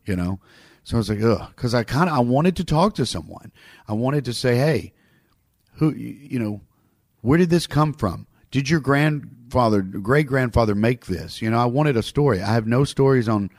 [0.06, 0.40] You know,
[0.84, 3.52] so I was like, ugh, because I kind of I wanted to talk to someone.
[3.88, 4.94] I wanted to say, hey,
[5.80, 6.62] who you know
[7.22, 11.66] where did this come from did your grandfather great grandfather make this you know i
[11.66, 13.50] wanted a story i have no stories on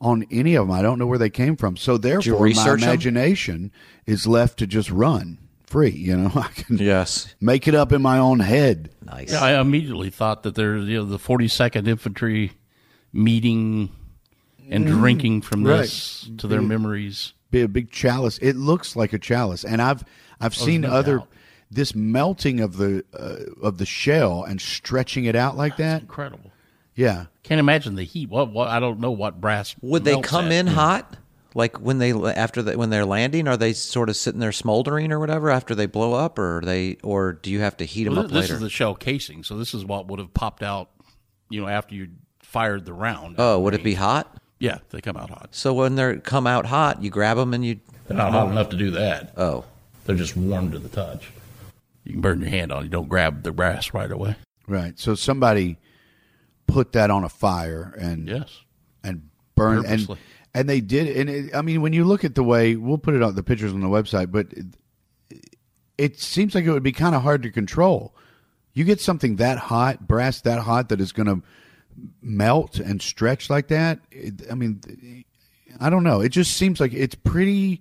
[0.00, 2.82] on any of them i don't know where they came from so therefore my research
[2.82, 2.88] 'em?
[2.88, 3.72] imagination
[4.06, 7.34] is left to just run free you know i can Yes.
[7.40, 9.32] make it up in my own head Nice.
[9.32, 12.52] Yeah, I immediately thought that there's you know the 42nd Infantry
[13.12, 13.90] meeting
[14.70, 17.32] and drinking from this to their memories.
[17.50, 20.04] be a big chalice it looks like a chalice and i've
[20.40, 21.28] i've seen no other doubt.
[21.70, 26.52] this melting of the uh, of the shell and stretching it out like that Incredible.
[26.98, 28.28] Yeah Can't imagine the heat.
[28.28, 28.52] What?
[28.52, 28.68] What?
[28.68, 30.52] I don't know what brass Would they come at.
[30.52, 30.74] in hmm.
[30.74, 31.16] hot?
[31.54, 35.10] Like when they after the, when they're landing, are they sort of sitting there smoldering
[35.12, 38.04] or whatever after they blow up, or are they or do you have to heat
[38.04, 38.54] them Well, up this later?
[38.54, 40.90] This is the shell casing, so this is what would have popped out,
[41.48, 42.08] you know, after you
[42.40, 43.36] fired the round.
[43.38, 44.36] oh, would it be hot?
[44.58, 45.48] Yeah, they come out hot.
[45.52, 47.80] So when they come out hot, you grab them and you.
[48.06, 49.32] They're not hot enough to do that.
[49.36, 49.64] Oh,
[50.04, 51.30] They're just warm to the touch.
[52.04, 52.80] You can burn your hand on.
[52.82, 52.84] it.
[52.84, 54.36] You don't grab the brass right away.
[54.66, 55.78] right so somebody
[56.68, 58.60] put that on a fire and Yes.
[59.02, 60.06] and burn and
[60.54, 63.14] and they did and it, I mean when you look at the way we'll put
[63.14, 64.66] it on the pictures on the website but it,
[65.98, 68.14] it seems like it would be kind of hard to control.
[68.72, 71.42] You get something that hot, brass that hot that is going to
[72.22, 73.98] melt and stretch like that.
[74.12, 75.24] It, I mean,
[75.80, 76.20] I don't know.
[76.20, 77.80] It just seems like it's pretty,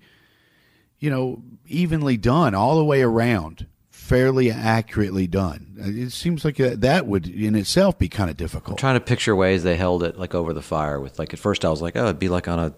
[0.98, 3.68] you know, evenly done all the way around,
[4.08, 5.74] fairly accurately done.
[5.78, 8.72] It seems like that that would in itself be kind of difficult.
[8.72, 11.40] I'm trying to picture ways they held it like over the fire with like at
[11.40, 12.74] first I was like, oh, it'd be like on a,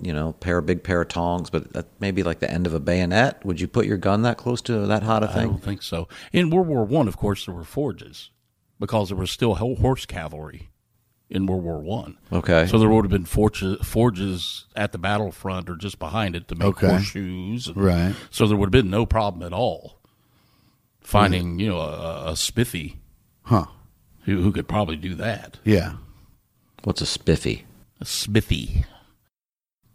[0.00, 2.80] you know, pair of big pair of tongs, but maybe like the end of a
[2.80, 3.44] bayonet.
[3.44, 5.38] Would you put your gun that close to that hot a thing?
[5.38, 6.06] I don't think so.
[6.32, 8.30] In World War One, of course, there were forges
[8.78, 10.68] because there was still horse cavalry
[11.28, 12.16] in World War One.
[12.32, 12.66] Okay.
[12.68, 16.54] So there would have been forges, forges at the battlefront or just behind it to
[16.54, 16.88] make Okay.
[16.88, 17.66] horseshoes.
[17.66, 18.14] and- Right.
[18.30, 19.97] So there would have been no problem at all
[21.08, 22.96] finding, you know, a, a smithy
[23.42, 23.66] Huh.
[24.24, 25.58] who, who could probably do that.
[25.64, 25.94] Yeah.
[26.84, 27.64] What's a spiffy?
[28.00, 28.84] A smithy.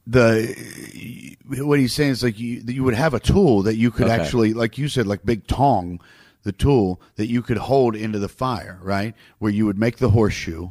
[0.08, 4.08] the what he's saying is like you you would have a tool that you could
[4.08, 4.14] Okay.
[4.22, 6.02] actually like you said like big tong
[6.44, 10.10] the tool that you could hold into the fire right where you would make the
[10.10, 10.70] horseshoe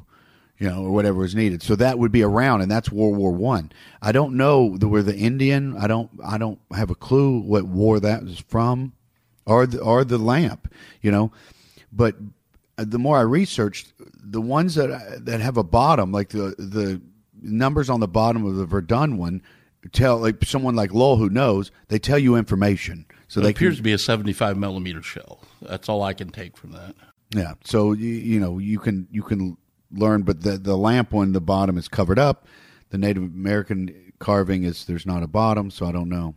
[0.58, 3.32] you know or whatever was needed so that would be around and that's world war
[3.32, 7.38] one i don't know the where the indian i don't i don't have a clue
[7.40, 8.92] what war that was from
[9.46, 11.32] or the, or the lamp you know
[11.92, 12.16] but
[12.78, 17.02] uh, the more I researched, the ones that that have a bottom, like the the
[17.42, 19.42] numbers on the bottom of the Verdun one,
[19.92, 23.04] tell like someone like Lowell who knows, they tell you information.
[23.28, 25.40] So It they appears can, to be a 75 millimeter shell.
[25.60, 26.94] That's all I can take from that.
[27.34, 27.54] Yeah.
[27.64, 29.56] So you, you know you can you can
[29.90, 32.46] learn, but the the lamp one, the bottom is covered up.
[32.90, 36.34] The Native American carving is there's not a bottom, so I don't know.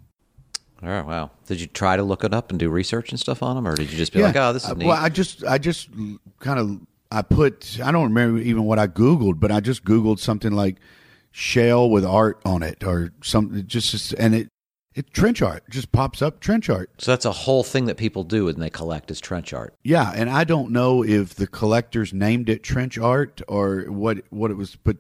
[0.84, 1.32] All right, wow.
[1.48, 3.76] Did you try to look it up and do research and stuff on them, or
[3.76, 4.88] did you just be like, "Oh, this is Uh, neat"?
[4.88, 5.90] Well, I just I just
[6.40, 6.80] kind of
[7.12, 10.78] I put I don't remember even what I googled, but I just googled something like
[11.32, 13.66] shell with art on it or something.
[13.68, 14.50] just just- and it
[14.94, 16.90] it trench art just pops up trench art.
[17.00, 19.74] so that's a whole thing that people do when they collect is trench art.
[19.84, 24.52] Yeah, and I don't know if the collectors named it trench art or what what
[24.52, 24.98] it was, but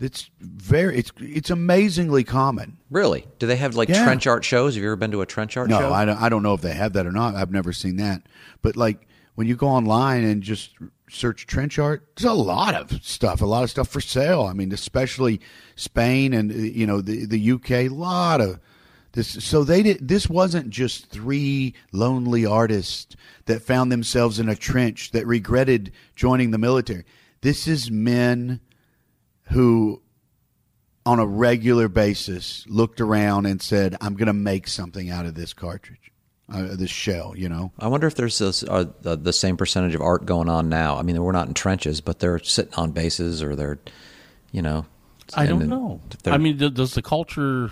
[0.00, 2.78] it's very it's it's amazingly common.
[2.90, 3.26] Really?
[3.38, 4.02] Do they have like Yeah.
[4.04, 4.74] trench art shows?
[4.74, 5.92] Have you ever been to a trench art No, show?
[5.92, 7.34] I don't, I don't know if they have that or not.
[7.34, 8.22] I've never seen that.
[8.62, 10.70] But like when you go online and just
[11.08, 14.42] search trench art, there's a lot of stuff, a lot of stuff for sale.
[14.42, 15.40] I mean, especially
[15.76, 18.58] Spain and you know the the UK, a lot of
[19.12, 19.28] this.
[19.44, 20.08] So they did.
[20.08, 26.52] This wasn't just three lonely artists that found themselves in a trench that regretted joining
[26.52, 27.04] the military.
[27.42, 28.60] This is men
[29.50, 30.02] who
[31.06, 35.34] on a regular basis looked around and said, "I'm going to make something out of
[35.34, 36.12] this cartridge,
[36.52, 39.94] uh, this shell." You know, I wonder if there's this, uh, the, the same percentage
[39.94, 40.96] of art going on now.
[40.96, 43.78] I mean, we're not in trenches, but they're sitting on bases or they're,
[44.52, 44.86] you know.
[45.34, 46.00] I don't know.
[46.26, 47.70] I mean, does the culture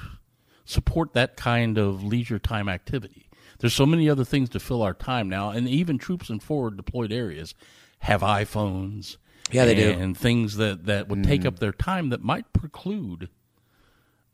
[0.65, 3.29] support that kind of leisure time activity?
[3.59, 6.77] There's so many other things to fill our time now, and even troops in forward
[6.77, 7.55] deployed areas
[8.01, 9.17] have iPhones.
[9.51, 9.91] Yeah, they do.
[9.91, 11.59] and things that that would take up mm.
[11.59, 13.29] their time that might preclude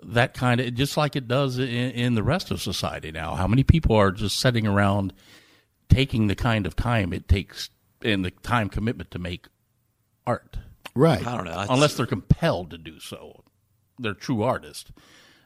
[0.03, 3.35] that kind of just like it does in, in the rest of society now.
[3.35, 5.12] How many people are just sitting around
[5.88, 7.70] taking the kind of time it takes
[8.03, 9.46] and the time commitment to make
[10.27, 10.59] art?
[10.94, 11.27] right?
[11.27, 11.53] I don't know.
[11.53, 13.44] It's- unless they're compelled to do so.
[13.98, 14.90] They're true artists.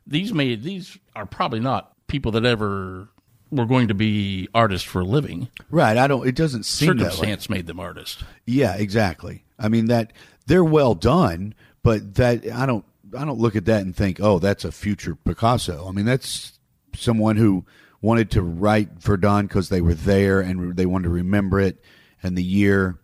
[0.06, 3.08] These may these are probably not people that ever
[3.50, 5.48] were going to be artists for a living.
[5.70, 5.98] Right.
[5.98, 6.26] I don't.
[6.26, 7.10] It doesn't seem that way.
[7.10, 8.24] Circumstance made them artists.
[8.46, 9.44] Yeah, exactly.
[9.58, 10.12] I mean that
[10.46, 12.84] they're well done, but that I don't.
[13.16, 16.58] I don't look at that and think, "Oh, that's a future Picasso." I mean, that's
[16.94, 17.64] someone who
[18.00, 21.82] wanted to write Verdun because they were there and they wanted to remember it
[22.22, 22.98] and the year,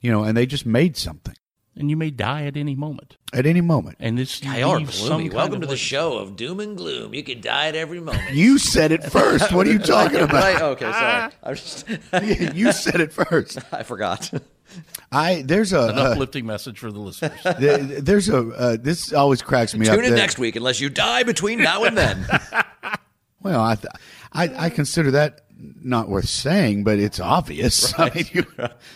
[0.00, 1.34] you know, and they just made something
[1.78, 3.16] And you may die at any moment.
[3.32, 3.98] at any moment.
[4.00, 7.14] And this Y'all are some Welcome to the like- show of doom and gloom.
[7.14, 8.30] You could die at every moment.
[8.34, 9.52] You said it first.
[9.52, 10.62] What are you talking Right, about?
[10.82, 11.32] okay, sorry.
[11.42, 11.86] I, just,
[12.56, 13.58] you said it first.
[13.72, 14.30] I forgot.
[15.12, 17.38] I there's a An uh, uplifting message for the listeners.
[17.58, 19.94] there- there's a uh, this always cracks me up.
[19.94, 22.26] Tune in There- next week unless you die between now and then.
[23.40, 23.92] Well, I, th-
[24.32, 27.96] I I consider that not worth saying, but it's obvious.
[27.98, 28.44] I mean, you,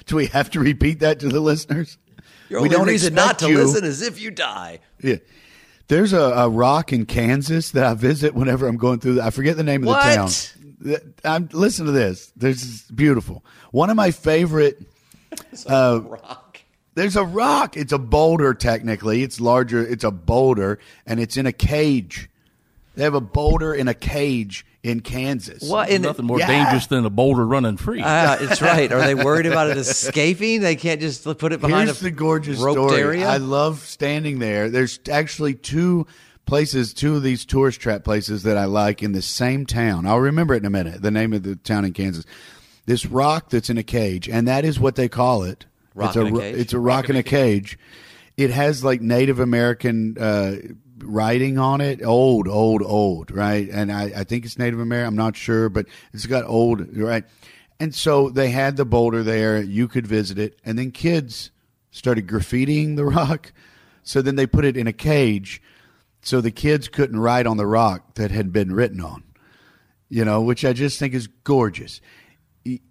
[0.06, 1.96] do we have to repeat that to the listeners?
[2.52, 4.80] Your we only don't reason not to you- listen is if you die.
[5.02, 5.16] Yeah.
[5.88, 9.20] There's a, a rock in Kansas that I visit whenever I'm going through.
[9.22, 10.04] I forget the name of What?
[10.80, 11.14] the town.
[11.24, 12.30] I'm listen to this.
[12.36, 13.42] This is beautiful.
[13.70, 14.82] One of my favorite.
[15.66, 16.60] Uh, Rock.
[16.94, 17.76] There's a rock.
[17.78, 18.52] It's a boulder.
[18.52, 19.84] Technically, it's larger.
[19.86, 22.28] It's a boulder, and it's in a cage.
[22.94, 25.62] They have a boulder in a cage in Kansas.
[25.62, 26.48] What in Nothing more Yeah.
[26.48, 28.02] dangerous than a boulder running free.
[28.04, 28.90] Ah, it's right.
[28.90, 30.60] Are they worried about it escaping?
[30.60, 33.00] They can't just put it behind Here's a the gorgeous roped story.
[33.00, 33.28] area.
[33.28, 34.68] I love standing there.
[34.68, 36.06] There's actually two
[36.46, 40.04] places, two of these tourist trap places that I like in the same town.
[40.06, 41.00] I'll remember it in a minute.
[41.00, 42.24] The name of the town in Kansas.
[42.84, 45.66] This rock that's in a cage, and that is what they call it.
[45.94, 46.56] Rock it's a, a cage?
[46.56, 47.78] It's a rock, in a cage.
[48.36, 50.56] It has like Native American uh,
[51.04, 52.04] writing on it.
[52.04, 53.68] Old, old, old, right?
[53.68, 55.08] And I, I think it's Native American.
[55.08, 57.24] I'm not sure, but it's got old, right?
[57.80, 59.60] And so they had the boulder there.
[59.60, 60.58] You could visit it.
[60.64, 61.50] And then kids
[61.90, 63.52] started graffitiing the rock.
[64.02, 65.62] So then they put it in a cage
[66.22, 69.24] so the kids couldn't write on the rock that had been written on,
[70.08, 72.00] you know, which I just think is gorgeous.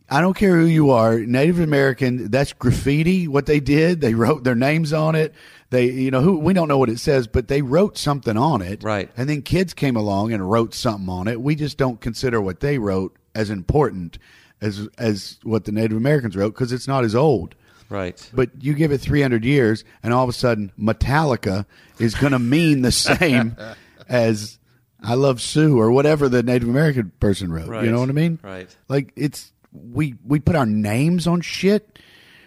[0.10, 2.30] I don't care who you are, Native American.
[2.30, 3.28] That's graffiti.
[3.30, 5.34] What they did, they wrote their names on it.
[5.70, 8.62] They, you know, who we don't know what it says, but they wrote something on
[8.62, 8.84] it.
[8.84, 9.10] Right.
[9.16, 11.40] And then kids came along and wrote something on it.
[11.42, 14.18] We just don't consider what they wrote as important
[14.60, 17.56] as as what the Native Americans wrote because it's not as old.
[17.88, 18.30] right.
[18.34, 21.66] But you give it 300 years, and all of a sudden, Metallica
[22.00, 23.56] is going to mean the same
[24.10, 24.60] as
[25.02, 27.70] I Love Sue or whatever the Native American person wrote.
[27.70, 27.86] Right.
[27.86, 28.40] You know what I mean?
[28.44, 28.76] Right.
[28.90, 32.00] Like it's we we put our names on shit.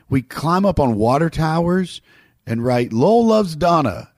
[0.08, 2.00] We climb up on water towers
[2.46, 4.10] and write "Lowell loves Donna."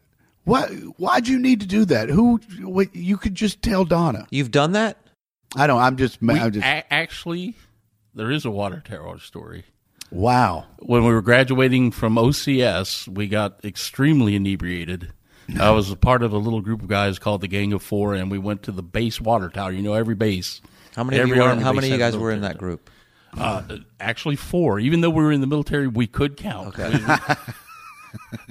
[0.45, 0.69] What?
[0.99, 2.09] Why'd you need to do that?
[2.09, 2.37] Who?
[2.61, 4.27] What, you could just tell Donna.
[4.31, 4.97] You've done that?
[5.57, 5.81] I don't.
[5.81, 6.21] I'm just.
[6.23, 6.65] We- I'm just.
[6.65, 7.55] a- actually,
[8.15, 9.65] there is a water tower story.
[10.11, 10.67] wow.
[10.79, 15.13] when we were graduating from OCS, we got extremely inebriated.
[15.61, 18.15] I was a part of a little group of guys called the Gang of Four,
[18.15, 19.71] and we went to the base water tower.
[19.73, 20.61] You know, every base.
[20.97, 22.57] How many of every you were, army how many of you guys were in that
[22.57, 22.89] group?
[23.37, 23.63] Uh,
[24.01, 24.81] actually, four.
[24.81, 26.69] Even though we were in the military, we could count.
[26.69, 26.99] Okay.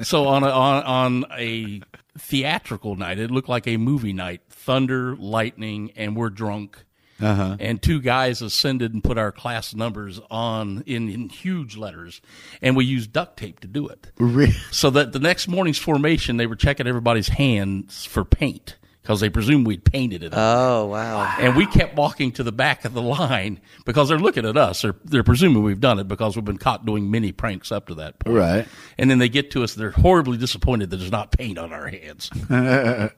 [0.04, 1.82] so on a, on on a
[2.20, 4.42] theatrical night, it looked like a movie night.
[4.50, 6.86] Thunder, lightning, and we're drunk.
[7.20, 7.56] Uh-huh.
[7.60, 12.22] And two guys ascended and put our class numbers on in, in huge letters,
[12.62, 14.12] and we used duct tape to do it.
[14.20, 18.76] Re- So that the next morning's formation, they were checking everybody's hands for paint
[19.06, 20.34] because they presumed we'd painted it.
[20.36, 21.36] Oh wow.
[21.40, 24.82] And we kept walking to the back of the line because they're looking at us.
[24.82, 27.96] They're, they're presuming we've done it because we've been caught doing many pranks up to
[27.96, 28.36] that point.
[28.36, 28.68] Right.
[28.98, 29.76] And then they get to us.
[29.76, 32.32] They're horribly disappointed that there's not paint on our hands.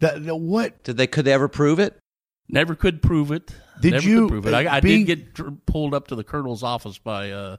[0.00, 0.82] That, that- what?
[0.82, 1.96] Did they could they ever prove it?
[2.48, 3.54] Never could prove it.
[3.80, 4.54] Did Never you- Could prove it.
[4.54, 7.56] I, I being- did get tr- pulled up to the colonel's office by uh,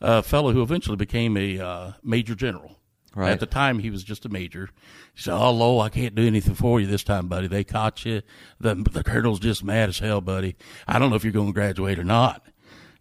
[0.00, 2.78] a fellow who eventually became a uh, major general.
[3.14, 3.30] Right.
[3.30, 4.70] At the time, he was just a major.
[5.14, 7.46] He said, "Oh, Lo, I can't do anything for you this time, buddy.
[7.46, 8.22] They caught you.
[8.58, 10.56] The the colonel's just mad as hell, buddy.
[10.88, 12.46] I don't know if you're going to graduate or not."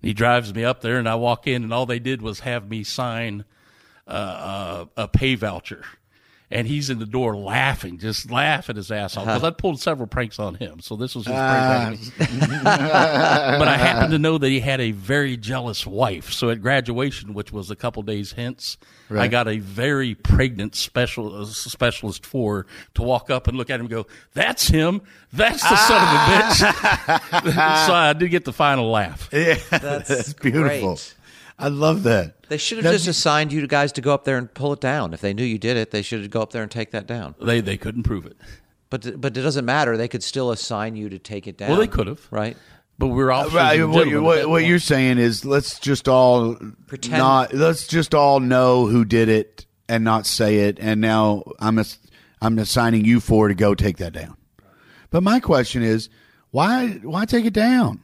[0.01, 2.68] He drives me up there, and I walk in, and all they did was have
[2.68, 3.45] me sign
[4.07, 5.86] uh, uh, a pay voucher.
[6.52, 9.47] And he's in the door laughing, just laughing his ass off because uh-huh.
[9.47, 10.82] I pulled several pranks on him.
[10.82, 11.86] So this was his ah.
[11.88, 16.34] prank but I happen to know that he had a very jealous wife.
[16.34, 18.78] So at graduation, which was a couple days hence,
[19.20, 23.76] I got a very pregnant special uh, specialist for to walk up and look at
[23.76, 25.02] him and go, "That's him.
[25.34, 27.20] That's the son of a ah.
[27.32, 29.30] bitch." so I did get the final laugh.
[29.41, 30.95] Yeah, That's beautiful.
[30.95, 31.16] great.
[31.62, 32.47] I love that.
[32.49, 34.82] They should have Now, just assigned you guys to go up there and pull it
[34.82, 35.14] down.
[35.14, 37.36] If they knew you did it, they should go up there and take that down.
[37.41, 38.38] They they couldn't prove it.
[38.89, 39.95] But but it doesn't matter.
[39.95, 41.70] They could still assign you to take it down.
[41.70, 42.28] Well, they could have.
[42.30, 42.57] right?
[42.97, 43.55] But we were officers.
[43.55, 46.55] Uh, right, what, you, what, what you're saying is let's just all
[46.88, 51.43] Pretend- not let's just all know who did it and not say it and now
[51.59, 51.99] I'm ass-
[52.41, 54.36] I'm assigning you four to go take that down.
[55.09, 56.09] But my question is
[56.51, 58.03] why why take it down?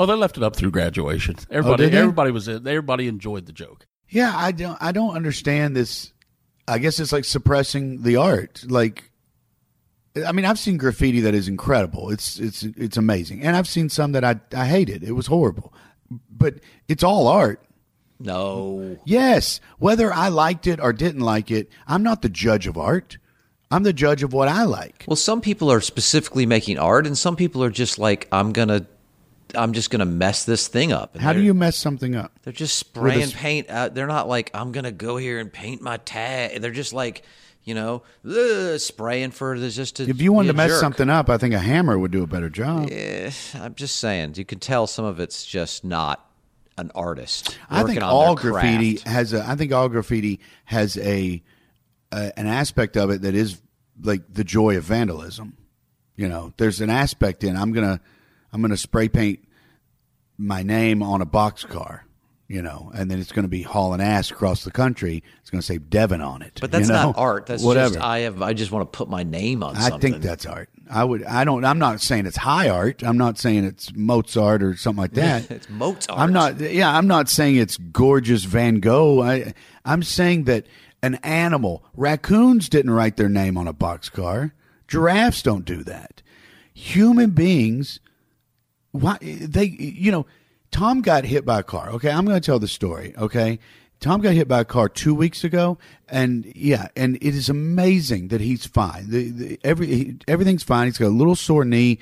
[0.00, 1.36] Oh, they left it up through graduation.
[1.50, 2.48] Everybody, Oh, everybody was.
[2.48, 3.86] Everybody enjoyed the joke.
[4.08, 6.12] Yeah, I don't I don't understand this
[6.66, 8.64] I guess it's like suppressing the art.
[8.66, 9.10] Like
[10.26, 12.10] I mean, I've seen graffiti that is incredible.
[12.10, 13.42] It's it's it's amazing.
[13.42, 15.04] And I've seen some that I I hated.
[15.04, 15.74] It was horrible.
[16.30, 17.62] But it's all art.
[18.18, 18.96] No.
[19.04, 23.18] Yes, whether I liked it or didn't like it, I'm not the judge of art.
[23.70, 25.04] I'm the judge of what I like.
[25.06, 28.86] Well, some people are specifically making art, and some people are just like, I'm gonna,
[29.56, 31.14] I'm just gonna mess this thing up.
[31.14, 32.32] And How do you mess something up?
[32.42, 33.70] They're just spraying s- paint.
[33.70, 33.94] Out.
[33.94, 36.60] They're not like I'm gonna go here and paint my tag.
[36.60, 37.22] They're just like,
[37.64, 40.08] you know, "Ugh," spraying for the just to.
[40.08, 40.80] If you wanted to mess jerk.
[40.80, 42.88] something up, I think a hammer would do a better job.
[42.90, 46.26] Eh, I'm just saying, you can tell some of it's just not
[46.78, 47.58] an artist.
[47.68, 49.08] I think all graffiti craft.
[49.08, 49.46] has a.
[49.46, 51.42] I think all graffiti has a,
[52.12, 53.60] a an aspect of it that is
[54.02, 55.56] like the joy of vandalism.
[56.16, 58.00] You know, there's an aspect in I'm gonna
[58.52, 59.40] I'm gonna spray paint
[60.38, 62.06] my name on a box car,
[62.48, 65.22] You know, and then it's going to be hauling ass across the country.
[65.40, 66.58] It's going to say Devon on it.
[66.60, 67.08] But that's you know?
[67.08, 67.46] not art.
[67.46, 67.94] That's whatever.
[67.94, 68.40] just I have.
[68.40, 70.12] I just want to put my name on I something.
[70.12, 70.70] think that's art.
[70.90, 71.24] I would.
[71.24, 71.64] I don't.
[71.64, 73.02] I'm not saying it's high art.
[73.04, 75.50] I'm not saying it's Mozart or something like that.
[75.50, 76.18] It's Mozart.
[76.18, 76.58] I'm not.
[76.58, 79.22] Yeah, I'm not saying it's gorgeous Van Gogh.
[79.22, 79.52] I.
[79.84, 80.66] I'm saying that
[81.02, 84.52] an animal, raccoons didn't write their name on a boxcar.
[84.88, 86.22] Giraffes don't do that.
[86.74, 88.00] Human beings,
[88.92, 89.64] why they?
[89.64, 90.26] You know,
[90.70, 91.90] Tom got hit by a car.
[91.90, 93.14] Okay, I'm going to tell the story.
[93.16, 93.58] Okay.
[94.00, 95.76] Tom got hit by a car two weeks ago,
[96.08, 99.10] and yeah, and it is amazing that he's fine.
[99.10, 100.86] The, the, every he, everything's fine.
[100.86, 101.98] He's got a little sore knee,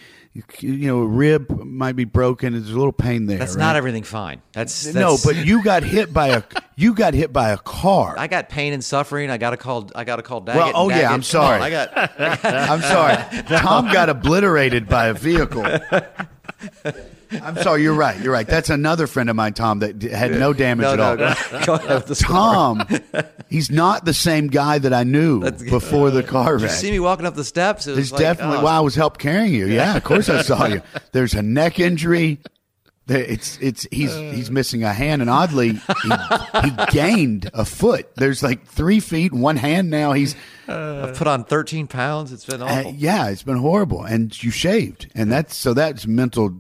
[0.61, 2.53] you know, a rib might be broken.
[2.53, 3.39] There's a little pain there.
[3.39, 3.61] That's right?
[3.61, 4.43] not everything fine.
[4.53, 6.43] That's, that's no, but you got hit by a
[6.77, 8.15] you got hit by a car.
[8.17, 9.31] I got pain and suffering.
[9.31, 9.91] I got to call.
[9.95, 10.57] I got to call Daggett.
[10.57, 11.61] Well, oh, yeah, I'm sorry.
[11.61, 11.91] I got.
[12.45, 13.43] I'm sorry.
[13.59, 15.65] Tom got obliterated by a vehicle.
[17.31, 17.83] I'm sorry.
[17.83, 18.19] You're right.
[18.21, 18.47] You're right.
[18.47, 21.17] That's another friend of mine, Tom, that had no damage No, at no, all.
[21.17, 22.33] go, go ahead with the story.
[22.33, 22.87] Tom,
[23.51, 26.77] he's not the same guy that I knew before the uh, car Did you wreck.
[26.77, 27.87] see me walking up the steps?
[27.87, 29.67] It There's like, definitely oh, why I was help carrying you.
[29.67, 30.83] Yeah, of course I saw you.
[31.13, 32.39] There's a neck injury.
[33.09, 36.11] There- It's it's he's he's missing a hand, and oddly, he,
[36.63, 38.15] he gained a foot.
[38.15, 40.13] There's like three feet, and one hand now.
[40.13, 40.37] He's
[40.69, 42.33] I've put on 13 pounds.
[42.33, 42.93] It's been uh, awful.
[42.95, 46.55] yeah, it's been horrible, and you shaved, and that's so that's mental.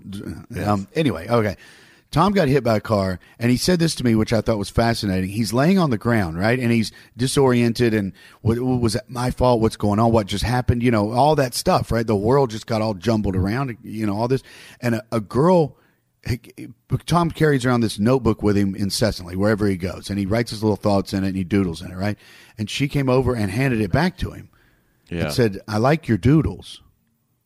[0.64, 1.56] Um, anyway, okay.
[2.10, 4.56] Tom got hit by a car, and he said this to me, which I thought
[4.56, 5.28] was fascinating.
[5.28, 9.30] He's laying on the ground, right, and he's disoriented, and what, what was it my
[9.30, 9.60] fault?
[9.60, 10.10] What's going on?
[10.10, 10.82] What just happened?
[10.82, 12.06] You know, all that stuff, right?
[12.06, 14.42] The world just got all jumbled around, you know, all this,
[14.80, 15.76] and a, a girl.
[17.06, 20.62] Tom carries around this notebook with him incessantly wherever he goes, and he writes his
[20.62, 22.18] little thoughts in it, and he doodles in it, right?
[22.58, 24.48] And she came over and handed it back to him
[25.10, 25.24] Yeah.
[25.24, 26.82] and said, "I like your doodles."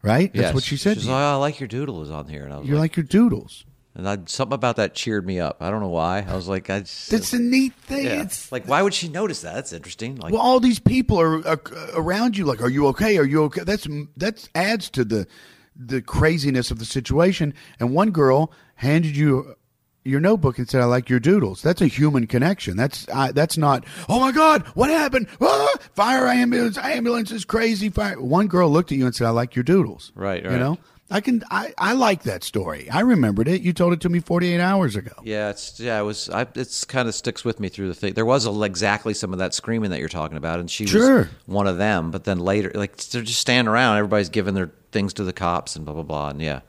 [0.04, 0.32] Right?
[0.34, 0.54] That's Yes.
[0.54, 0.96] what she said.
[0.96, 2.96] She's like, oh, I like your doodles on here, and I was you like, like
[2.96, 3.64] your doodles.
[3.94, 5.58] and I, something about that cheered me up.
[5.60, 6.26] I don't know why.
[6.28, 8.06] I was like, I just, That's a neat thing.
[8.06, 8.22] yeah.
[8.22, 9.54] It's like, why would she notice that?
[9.54, 10.16] That's interesting.
[10.16, 11.60] Like, well, all these people are, are
[11.94, 12.46] around you.
[12.46, 13.16] Like, are you okay?
[13.16, 13.62] Are you okay?
[13.62, 15.28] That's that adds to the
[15.74, 17.54] the craziness of the situation.
[17.80, 19.56] And one girl handed you
[20.04, 22.76] your notebook and said, "I like your doodles." That's a human connection.
[22.76, 23.84] That's I, that's not.
[24.08, 25.28] Oh my God, what happened?
[25.40, 26.76] Ah, fire ambulance!
[26.78, 27.88] Ambulance is crazy.
[27.88, 28.20] Fire.
[28.20, 30.52] One girl looked at you and said, "I like your doodles." Right, right.
[30.52, 30.78] You know.
[31.12, 31.42] I can.
[31.50, 32.88] I, I like that story.
[32.90, 33.62] I remembered it.
[33.62, 35.12] You told it to me 48 hours ago.
[35.22, 36.28] yeah, it's yeah, it was.
[36.30, 38.14] I, it's kind of sticks with me through the thing.
[38.14, 41.18] There was a, exactly some of that screaming that you're talking about, and she Sure.
[41.18, 42.10] was one of them.
[42.10, 45.76] But then later, like they're just standing around, everybody's giving their things to the cops
[45.76, 46.28] and blah blah blah.
[46.30, 46.62] And yeah, it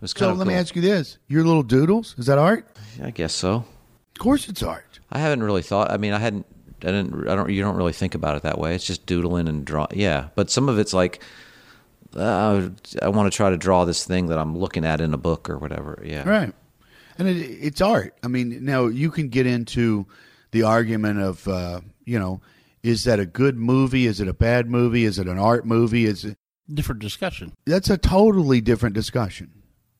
[0.00, 0.38] was kind So of.
[0.38, 2.66] let me ask you this: Your little doodles is that art?
[3.02, 3.54] I guess so.
[4.16, 5.00] Of course, it's art.
[5.10, 5.90] I haven't really thought.
[5.90, 6.46] I mean, I hadn't.
[6.82, 7.28] I didn't.
[7.28, 7.50] I don't.
[7.50, 8.74] You don't really think about it that way.
[8.74, 9.86] It's just doodling and draw.
[9.92, 11.22] Yeah, but some of it's like,
[12.16, 12.70] uh,
[13.02, 15.48] I want to try to draw this thing that I'm looking at in a book
[15.48, 16.02] or whatever.
[16.04, 16.28] Yeah.
[16.28, 16.52] Right.
[17.18, 18.14] And it, it's art.
[18.22, 20.06] I mean, now you can get into
[20.52, 22.40] the argument of, uh, you know,
[22.82, 24.06] is that a good movie?
[24.06, 25.04] Is it a bad movie?
[25.04, 26.06] Is it an art movie?
[26.06, 26.36] Is it?
[26.72, 27.52] Different discussion.
[27.66, 29.50] That's a totally different discussion.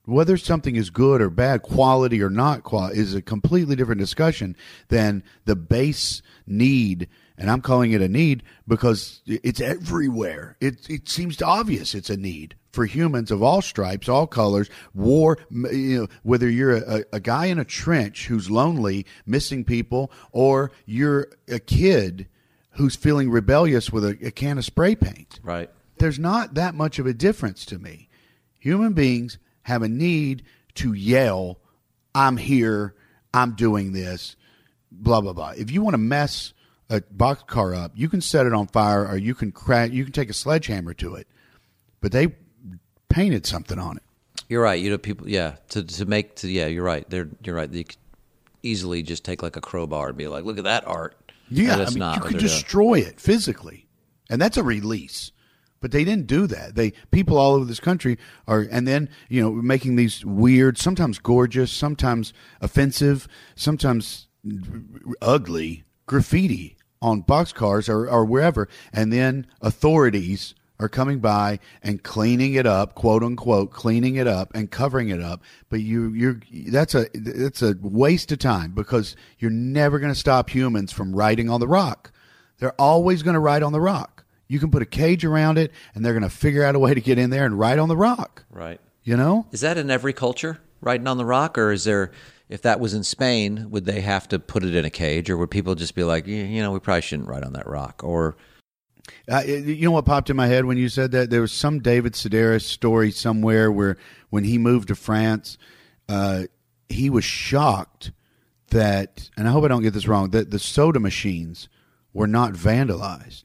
[0.04, 4.56] Whether something is good or bad, quality or not quality, is a completely different discussion
[4.88, 7.08] than the base need.
[7.40, 10.56] And I'm calling it a need because it's everywhere.
[10.60, 15.38] It, it seems obvious it's a need for humans of all stripes, all colors, war,
[15.50, 20.70] you know, whether you're a, a guy in a trench who's lonely, missing people, or
[20.84, 22.28] you're a kid
[22.72, 25.70] who's feeling rebellious with a, a can of spray paint Right.
[25.98, 28.08] there's not that much of a difference to me.
[28.58, 31.58] Human beings have a need to yell,
[32.14, 32.94] I'm here,
[33.32, 34.36] I'm doing this,
[34.92, 35.54] blah blah blah.
[35.56, 36.52] If you want to mess
[36.90, 40.12] a boxcar up, you can set it on fire or you can crack you can
[40.12, 41.26] take a sledgehammer to it.
[42.00, 42.34] But they
[43.08, 44.02] painted something on it.
[44.48, 44.80] You're right.
[44.80, 45.28] You know, people.
[45.28, 45.56] Yeah.
[45.70, 46.66] To to make to yeah.
[46.66, 47.08] You're right.
[47.08, 47.70] They're you're right.
[47.70, 47.96] You could
[48.62, 51.16] easily just take like a crowbar and be like, look at that art.
[51.48, 52.50] Yeah, And I mean, not you could they're doing.
[52.50, 53.86] destroy it physically,
[54.28, 55.32] and that's a release.
[55.80, 56.74] But they didn't do that.
[56.74, 61.18] They people all over this country are, and then you know, making these weird, sometimes
[61.18, 63.26] gorgeous, sometimes offensive,
[63.56, 64.28] sometimes
[65.22, 72.54] ugly graffiti on boxcars or, or wherever, and then authorities are coming by and cleaning
[72.54, 75.42] it up, quote unquote, cleaning it up and covering it up.
[75.68, 76.40] But you, you're
[76.70, 81.14] that's a that's a waste of time because you're never going to stop humans from
[81.14, 82.10] riding on the rock.
[82.58, 84.24] They're always going to ride on the rock.
[84.48, 86.92] You can put a cage around it, and they're going to figure out a way
[86.92, 88.44] to get in there and ride on the rock.
[88.50, 88.80] Right.
[89.04, 92.10] You know, Is that in every culture, riding on the rock, or is there?
[92.50, 95.36] If that was in Spain, would they have to put it in a cage, or
[95.36, 98.02] would people just be like, "Yeah, you know, we probably shouldn't write on that rock?
[98.04, 98.36] Or
[99.28, 101.30] Uh, you know what popped in my head when you said that?
[101.30, 103.96] There was some David Sedaris story somewhere where
[104.28, 105.58] when he moved to France,
[106.08, 106.44] uh,
[106.88, 108.12] he was shocked
[108.68, 111.68] that, and I hope I don't get this wrong, that the soda machines
[112.12, 113.44] were not vandalized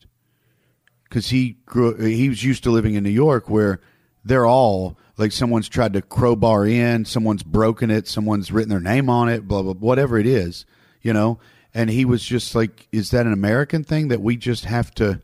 [1.03, 1.95] because he grew.
[1.95, 3.79] He was used to living in New York where
[4.23, 9.09] they're all like someone's tried to crowbar in, someone's broken it, someone's written their name
[9.09, 10.65] on it, blah blah, whatever it is,
[11.01, 11.39] you know.
[11.73, 15.21] And he was just like, "Is that an American thing that we just have to?"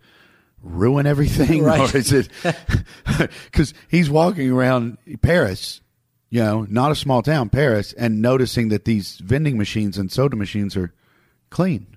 [0.64, 1.92] ruin everything Right.
[1.92, 2.30] or is it
[3.46, 5.82] because he's walking around paris
[6.30, 10.36] you know not a small town paris and noticing that these vending machines and soda
[10.36, 10.94] machines are
[11.50, 11.88] clean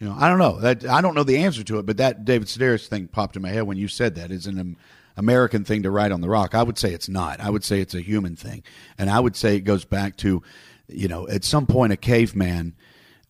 [0.00, 2.26] you know i don't know that i don't know the answer to it but that
[2.26, 4.76] david sedaris thing popped in my head when you said that is an
[5.18, 6.54] american thing to write on the rock.
[6.54, 7.40] I would say it's not.
[7.40, 8.62] I would say it's a human thing.
[8.96, 10.42] And i would say it goes back to
[10.88, 12.74] you know at some point a caveman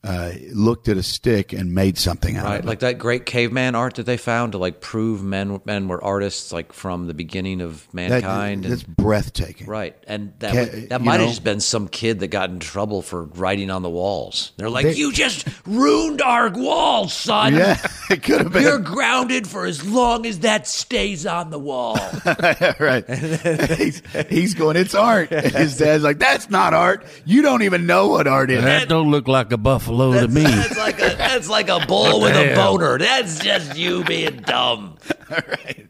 [0.05, 3.27] uh, looked at a stick and made something out right, of it like that great
[3.27, 7.15] caveman art that they found to like prove men men were artists, like from the
[7.15, 8.65] beginning of That- mankind.
[8.65, 11.89] and- that's breathtaking Right, and that Ca- would- that might know- have just been some
[11.89, 14.53] kid that got in trouble for writing on the walls.
[14.57, 17.55] They're like, They- "You just ruined our walls, son.
[17.57, 17.77] Yeah,
[18.11, 18.63] it could have been.
[18.63, 21.99] You're grounded for as long as that stays on the wall."
[22.79, 23.05] right.
[23.77, 25.33] he's, he's going, it's art.
[25.33, 27.05] And his dad's like, that's not art.
[27.25, 28.63] You don't even know what art is.
[28.63, 29.59] That don't look like a
[29.89, 30.43] buffalo to me.
[30.43, 32.99] That's like a that's like a bull with a boner.
[32.99, 34.99] That's just you being dumb.
[35.31, 35.89] right.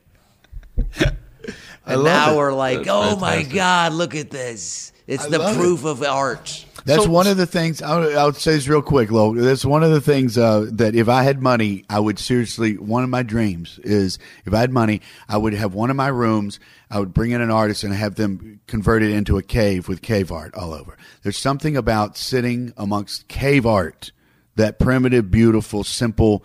[1.86, 2.36] And love now it.
[2.36, 3.42] we're like, That's oh my.
[3.42, 4.92] God, look at this.
[5.07, 5.59] It's I the love it.
[5.59, 6.64] proof of art.
[6.84, 9.34] That's So- one of the things I'll, I'll say this real quick, Lo.
[9.34, 12.76] That's one of the things uh, that if I had money, I would seriously.
[12.78, 16.08] One of my dreams is if I had money, I would have one of my
[16.08, 16.58] rooms.
[16.90, 20.02] I would bring in an artist and have them convert it into a cave with
[20.02, 20.96] cave art all over.
[21.22, 24.10] There's something about sitting amongst cave art,
[24.56, 26.42] that primitive, beautiful, simple,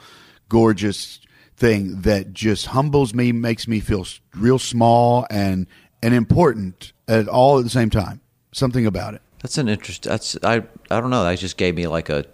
[0.50, 1.20] gorgeous
[1.56, 4.06] thing that just humbles me, makes me feel
[4.36, 5.68] real small and
[6.02, 8.20] and important at all at the same time.
[8.52, 9.22] Something about it.
[9.44, 10.04] That's an interest.
[10.04, 10.64] That's I.
[10.90, 11.24] I don't know.
[11.24, 12.26] That just gave me like a.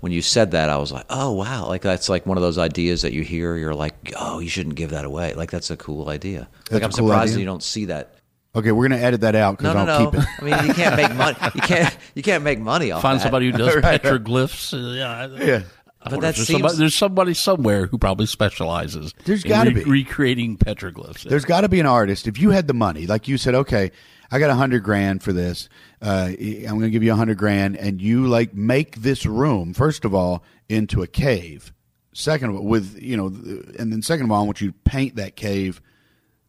[0.00, 2.56] When you said that, I was like, oh wow, like that's like one of those
[2.56, 3.56] ideas that you hear.
[3.56, 5.34] You're like, oh, you shouldn't give that away.
[5.34, 6.48] Like that's a cool idea.
[6.70, 7.34] like That's a I'm cool surprised idea?
[7.34, 8.14] that you don't see that.
[8.54, 10.10] Okay, we're gonna edit that out No, because no, I'll no.
[10.10, 10.26] keep it.
[10.38, 11.36] I mean, you can't make money.
[11.54, 11.96] You can't.
[12.14, 13.22] You can't make money off Find that.
[13.22, 14.02] somebody who does Right, right.
[14.02, 14.72] petroglyphs.
[14.74, 15.62] Uh, yeah, Yeah.
[16.02, 19.12] I But that there's, seems- somebody, there's somebody somewhere who probably specializes.
[19.26, 19.84] There's gotta be.
[19.84, 21.24] recreating petroglyphs.
[21.24, 22.26] There's got to be an artist.
[22.26, 23.90] If you had the money, like you said, okay,
[24.30, 25.68] I got a hundred grand for this.
[26.02, 29.74] Uh, I'm going to give you a hundred grand, and you like make this room
[29.74, 31.72] first of all into a cave.
[32.12, 34.76] Second of all, with you know, and then second of all, I want you to
[34.84, 35.80] paint that cave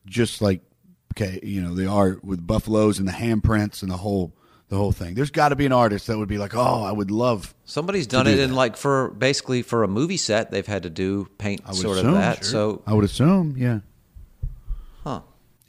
[0.06, 0.62] just like
[1.14, 4.34] okay, you know, the art with buffaloes and the handprints and the whole
[4.70, 5.16] the whole thing.
[5.16, 7.54] There's got to be an artist that would be like, oh, I would love.
[7.66, 8.56] Somebody's done do it in that.
[8.56, 10.50] like for basically for a movie set.
[10.50, 12.38] They've had to do paint sort assume, of that.
[12.38, 12.46] sure.
[12.46, 13.80] So, I would assume, yeah.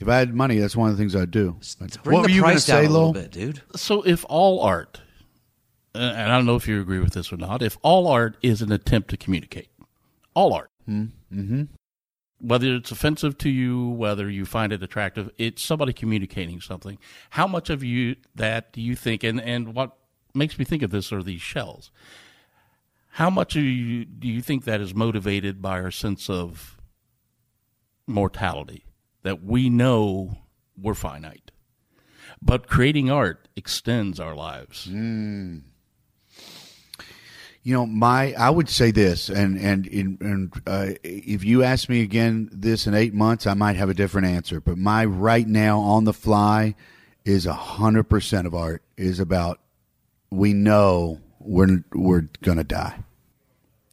[0.02, 0.10] Huh?
[0.10, 1.56] If I had money, that's one of the things I'd do.
[2.02, 3.12] Bring what were you going to price down say, a little Lowell?
[3.12, 3.62] bit, dude.
[3.76, 5.00] So if all art,
[5.94, 8.62] and I don't know if you agree with this or not, if all art is
[8.62, 9.68] an attempt to communicate,
[10.34, 11.64] all art, mm-hmm.
[12.40, 16.98] whether it's offensive to you, whether you find it attractive, it's somebody communicating something.
[17.30, 19.96] How much of you that do you think, and, and what
[20.34, 21.90] makes me think of this are these shells.
[23.10, 26.78] How much of you do you think that is motivated by our sense of
[28.06, 28.84] mortality?
[29.22, 30.38] That we know
[30.76, 31.50] we're finite.
[32.40, 34.86] But creating art extends our lives.
[37.64, 42.02] You know, my I would say this, and and and uh, if you ask me
[42.02, 44.60] again this in eight months, I might have a different answer.
[44.60, 46.74] But my right now on the fly
[47.24, 49.60] is a hundred percent of art is about
[50.30, 52.98] we know we're we're gonna die.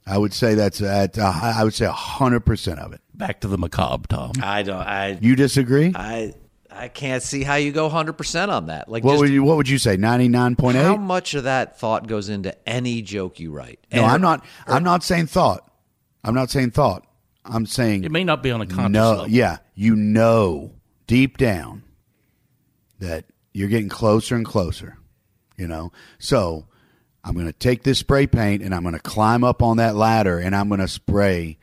[0.07, 3.01] I would say that's at uh, I would say a hundred percent of it.
[3.19, 4.31] Back to the macabre, Tom.
[4.41, 4.75] I don't.
[4.77, 5.19] I.
[5.21, 5.91] You disagree?
[5.95, 6.33] I.
[6.71, 8.87] I can't see how you go hundred percent on that.
[8.89, 9.97] Like, what just would you What would you say?
[9.97, 10.83] Ninety nine point eight.
[10.83, 13.79] how much of that thought goes into any joke you write?
[13.91, 14.45] No, And- I'm not.
[14.65, 15.69] I'm not saying thought.
[16.23, 17.05] I'm not saying thought.
[17.45, 19.27] I'm saying It may not be on a conscious no, level.
[19.29, 20.71] yeah, you know
[21.07, 21.83] deep down
[22.99, 24.97] that you're getting closer and closer.
[25.57, 26.67] You know, so
[27.23, 29.95] I'm going to take this spray paint and I'm going to climb up on that
[29.95, 31.57] ladder and I'm going to spray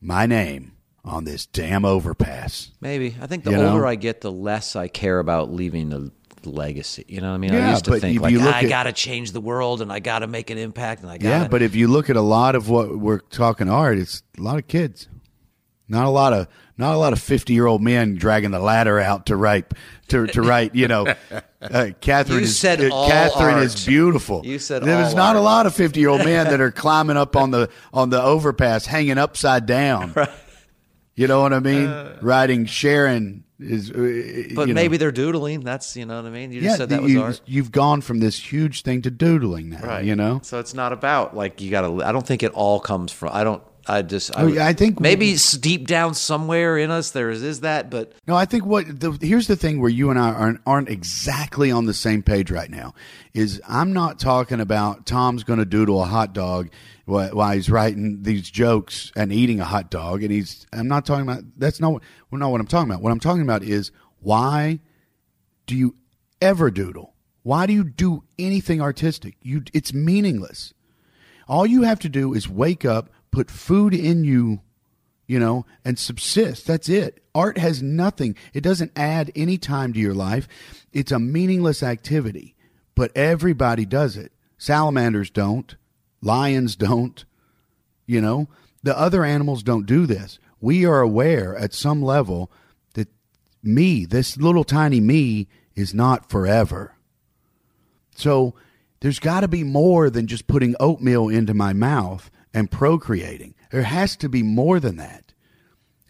[0.00, 0.72] my name
[1.04, 2.70] on this damn overpass.
[2.80, 3.16] Maybe.
[3.20, 3.70] I think the You know?
[3.72, 6.10] older I get, the less I care about leaving a
[6.46, 7.04] legacy.
[7.08, 7.52] You know what I mean?
[7.52, 9.92] Yeah, I used to think like look I at- got to change the world and
[9.92, 12.16] I got to make an impact and I got Yeah, but if you look at
[12.16, 15.08] a lot of what we're talking art, it's a lot of kids.
[15.88, 16.46] Not a lot of
[16.78, 19.74] not a lot of fifty year old men dragging the ladder out to write
[20.08, 20.74] to to write.
[20.74, 21.14] You know,
[21.60, 23.64] uh, Catherine You is said uh, Catherine art.
[23.64, 24.40] is beautiful.
[24.46, 26.70] You said there was all not a lot of fifty year old men that are
[26.84, 30.14] climbing up on the on the overpass, hanging upside down.
[31.14, 31.88] You know what I mean?
[32.22, 33.90] Writing Sharon is.
[33.90, 33.94] Uh,
[34.54, 34.74] but you know.
[34.74, 35.60] maybe they're doodling.
[35.60, 36.52] That's you know what I mean.
[36.52, 37.40] You just yeah, said that was you, art.
[37.44, 39.82] you've gone from this huge thing to doodling now.
[39.82, 40.04] Right.
[40.04, 40.40] You know.
[40.42, 42.02] So it's not about like you got to.
[42.02, 43.30] I don't think it all comes from.
[43.32, 43.62] I don't.
[43.86, 44.34] I just.
[44.36, 47.90] I, Oh, would- I think- maybe deep down somewhere in us there is, is that,
[47.90, 50.88] but No, I think what the, here's the thing where you and I aren't, aren't
[50.88, 52.94] exactly on the same page right now
[53.34, 56.70] is I'm not talking about Tom's going to doodle a hot dog
[57.04, 61.28] while, he's writing these jokes and eating a hot dog, and he's I'm not talking
[61.28, 63.02] about that's not well, not what I'm talking about.
[63.02, 63.90] What I'm talking about is
[64.20, 64.80] why
[65.66, 65.96] do you
[66.40, 67.14] ever doodle?
[67.42, 69.36] Why do you do anything artistic?
[69.42, 70.74] You it's meaningless.
[71.48, 74.60] All you have to do is wake up, put food in you
[75.26, 76.66] you know, and subsist.
[76.66, 77.22] That's it.
[77.34, 78.36] Art has nothing.
[78.52, 80.46] It doesn't add any time to your life.
[80.92, 82.54] It's a meaningless activity,
[82.94, 84.32] but everybody does it.
[84.58, 85.74] Salamanders don't.
[86.22, 87.24] Lions don't.
[88.06, 88.48] You know,
[88.82, 90.38] the other animals don't do this.
[90.60, 92.50] We are aware at some level
[92.94, 93.08] that
[93.62, 96.94] me, this little tiny me, is not forever.
[98.14, 98.54] So
[99.00, 103.54] there's got to be more than just putting oatmeal into my mouth and procreating.
[103.70, 105.32] There has to be more than that.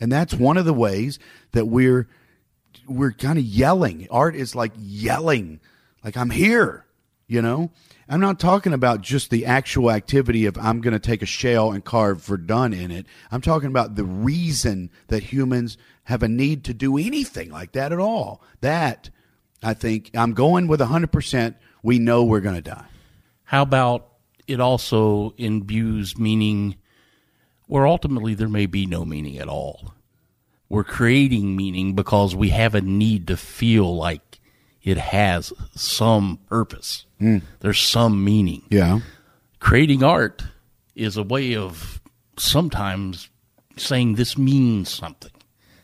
[0.01, 1.19] And that's one of the ways
[1.53, 2.09] that we're
[2.89, 4.09] we're kind of yelling.
[4.11, 5.61] Art is like yelling,
[6.05, 6.85] like I'm here,
[7.29, 7.71] you know?
[8.13, 11.73] I'm not talking about just the actual activity of I'm going to take a shell
[11.73, 13.07] and carve Verdun in it.
[13.31, 17.91] I'm talking about the reason that humans have a need to do anything like that
[17.91, 18.43] at all.
[18.61, 19.09] That
[19.63, 22.85] I think I'm going with 100% we know we're going to die.
[23.45, 24.09] How about
[24.47, 26.77] it also imbues meaning
[27.67, 29.95] where ultimately there may be no meaning at all?
[30.69, 34.32] We're creating meaning because we have a need to feel like
[34.83, 37.07] it has some purpose.
[37.19, 37.39] Hmm.
[37.61, 38.63] There's some meaning.
[38.69, 39.01] Yeah.
[39.61, 40.43] Creating art
[40.95, 42.01] is a way of
[42.37, 43.31] sometimes
[43.77, 45.31] saying this means something.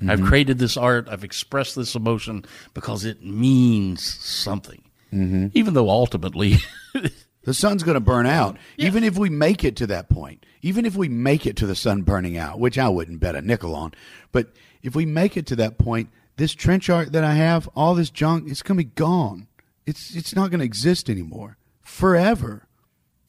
[0.01, 0.29] I've mm-hmm.
[0.29, 4.85] created this art, I've expressed this emotion because it means something.
[5.13, 5.49] Mm-hmm.
[5.55, 6.59] Even though ultimately,
[7.49, 8.59] The sun's going to burn out.
[8.77, 11.75] Even if we make it to that point, even if we make it to the
[11.75, 13.95] sun burning out, which I wouldn't bet a nickel on,
[14.33, 14.49] but
[14.83, 18.11] if we make it to that point, this trench art that I have, all this
[18.11, 19.47] junk, it's going to be gone.
[19.87, 22.69] It's it's not going to exist anymore forever.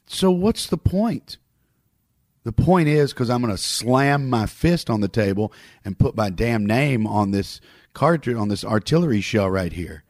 [0.08, 1.38] So what's the point?
[2.44, 5.52] The point is because I'm going to slam my fist on the table
[5.86, 7.60] and put my damn name on this
[7.94, 10.04] cartridge on this artillery shell right here.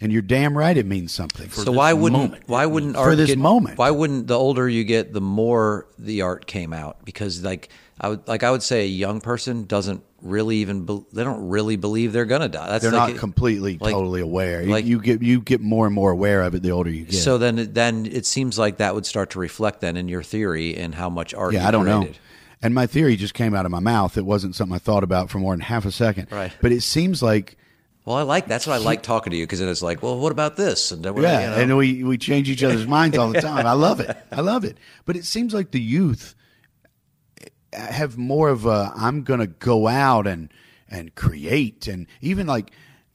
[0.00, 1.48] And you're damn right it means something.
[1.50, 2.42] so why wouldn't moment.
[2.48, 3.78] why wouldn't For art this get- moment.
[3.78, 7.04] Why wouldn't the older you get, the more the art came out?
[7.04, 7.68] Because like
[8.00, 11.48] I would like I would say a young person doesn't really even be, they don't
[11.48, 12.68] really believe they're gonna die.
[12.68, 14.62] That's They're like not completely like- totally aware.
[14.62, 17.04] You- like- you get you get more and more aware of it the older you
[17.04, 17.14] get.
[17.20, 20.76] So then then it seems like that would start to reflect then in your theory
[20.76, 21.54] and how much art.
[21.54, 22.08] yeah, you I don't know.
[22.62, 24.16] And my theory just came out of my mouth.
[24.16, 26.28] It wasn't something I thought about for more than half a second.
[26.30, 26.52] Right.
[26.60, 27.56] But it seems like
[28.04, 30.16] Well, I like that's why I like talking to you because then it's like, well,
[30.18, 30.92] what about this?
[30.92, 31.54] And yeah, you know.
[31.56, 33.66] and we we change each other's minds all the time.
[33.66, 34.16] I love it.
[34.30, 34.76] I love it.
[35.04, 36.36] But it seems like the youth
[37.72, 40.52] have more of a I'm to go out and
[40.88, 42.70] and create and even like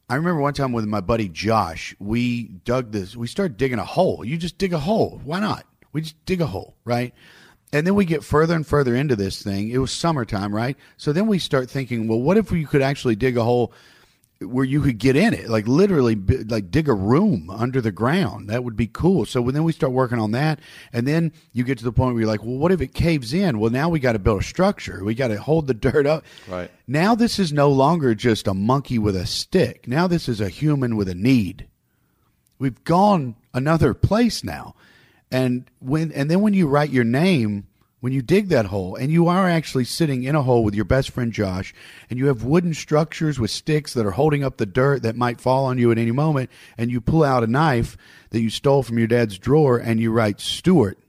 [0.09, 3.15] I remember one time with my buddy Josh, we dug this.
[3.15, 4.23] We started digging a hole.
[4.23, 5.21] You just dig a hole.
[5.23, 5.65] Why not?
[5.91, 7.13] We just dig a hole, right?
[7.73, 9.69] And then we get further and further into this thing.
[9.69, 10.77] It was summertime, right?
[10.95, 13.73] So then we start thinking, well, what if you could actually dig a hole
[14.41, 18.49] where you could get in it, like literally, like dig a room under the ground.
[18.49, 19.25] That would be cool.
[19.25, 20.59] So then we start working on that,
[20.93, 23.33] and then you get to the point where you're like, well, what if it caves
[23.33, 23.59] in?
[23.59, 25.03] Well, now we got to build a structure.
[25.03, 26.23] We got to hold the dirt up.
[26.47, 26.69] Right.
[26.87, 29.87] Now this is no longer just a monkey with a stick.
[29.87, 31.67] Now this is a human with a need.
[32.59, 34.75] We've gone another place now,
[35.31, 37.67] and when and then when you write your name.
[37.99, 40.85] When you dig that hole, and you are actually sitting in a hole with your
[40.85, 41.73] best friend Josh,
[42.09, 45.41] and you have wooden structures with sticks that are holding up the dirt that might
[45.41, 47.97] fall on you at any moment, and you pull out a knife
[48.29, 50.99] that you stole from your dad's drawer, and you write Stewart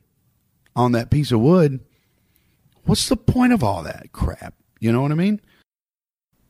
[0.75, 1.81] on that piece of wood,
[2.85, 4.55] what's the point of all that crap?
[4.81, 5.43] You know what I mean?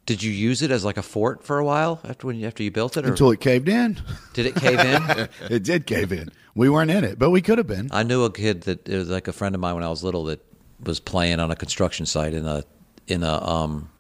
[0.09, 2.63] Did you use it as like a fort for a while after when you, after
[2.63, 4.01] you built it, or Until it caved in.
[4.33, 5.29] did it cave in?
[5.55, 6.31] it did cave in.
[6.55, 7.91] We weren't in it, but we could have been.
[7.93, 10.03] I knew a kid that it was like a friend of mine when I was
[10.03, 10.41] little that
[10.83, 12.65] was playing on a construction site in a
[13.07, 13.91] in a um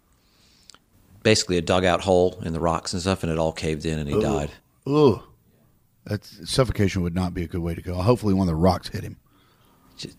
[1.22, 4.08] basically a dugout hole in the rocks and stuff, and it all caved in and
[4.08, 4.50] he died.
[4.86, 5.22] Ugh.
[6.06, 7.96] That's, suffocation would not be a good way to go.
[7.96, 9.18] Hopefully, one of the rocks hit him.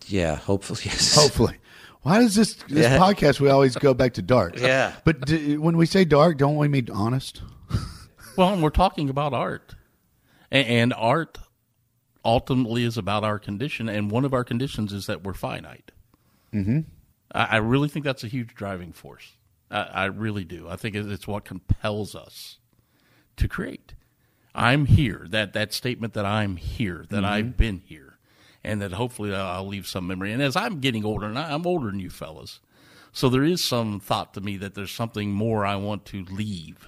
[0.06, 0.82] Yeah, hopefully.
[0.84, 1.16] Yes.
[1.16, 1.56] Hopefully.
[2.02, 2.98] Why does this this Yeah.
[2.98, 4.58] podcast we always go back to dark?
[4.58, 4.94] Yeah.
[5.04, 7.42] But d- when we say dark, don't we mean honest?
[8.36, 9.74] well, and we're talking about art,
[10.50, 11.38] and, and art
[12.24, 15.92] ultimately is about our condition, and one of our conditions is that we're finite.
[16.54, 16.80] Mm-hmm.
[17.34, 19.32] I, I really think that's a huge driving force.
[19.70, 20.68] I, I really do.
[20.68, 22.58] I think it's what compels us
[23.36, 23.94] to create.
[24.54, 25.26] I'm here.
[25.30, 28.09] That that statement that I'm here, that I've been here,
[28.62, 30.32] and that hopefully I'll leave some memory.
[30.32, 32.60] And as I'm getting older, and I'm older than you fellas,
[33.12, 36.86] so there is some thought to me that there's something more I want to leave.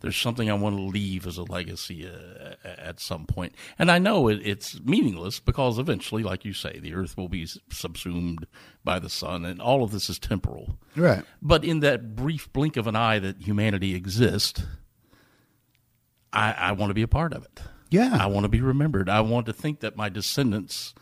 [0.00, 3.54] There's something I want to leave as a legacy uh, at some point.
[3.78, 7.46] And I know it, it's meaningless because eventually, like you say, the earth will be
[7.70, 8.48] subsumed
[8.82, 10.76] by the sun, and all of this is temporal.
[10.96, 11.22] Right.
[11.40, 14.64] But in that brief blink of an eye that humanity exists,
[16.32, 17.60] I, I want to be a part of it.
[17.94, 18.18] Yeah.
[18.20, 19.08] I want to be remembered.
[19.08, 20.94] I want to think that my descendants,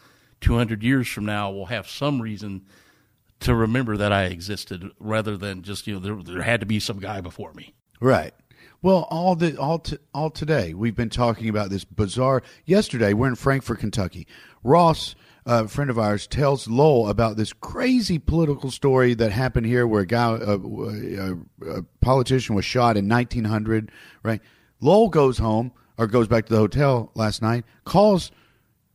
[0.42, 2.66] 200 years from now, will have some reason
[3.40, 6.78] to remember that I existed rather than just, you know, there, there had to be
[6.78, 7.74] some guy before me.
[7.98, 8.34] Right.
[8.82, 12.42] Well, all the all t- all today we've been talking about this bizarre.
[12.66, 14.26] Yesterday we're in Frankfort, Kentucky.
[14.62, 15.14] Ross,
[15.46, 20.02] a friend of ours, tells Lowell about this crazy political story that happened here, where
[20.02, 23.90] a guy, uh, a, uh, a, a politician, was shot in 1900.
[24.24, 24.40] Right.
[24.80, 25.72] Lowell goes home
[26.02, 27.64] or goes back to the hotel last night.
[27.84, 28.32] Calls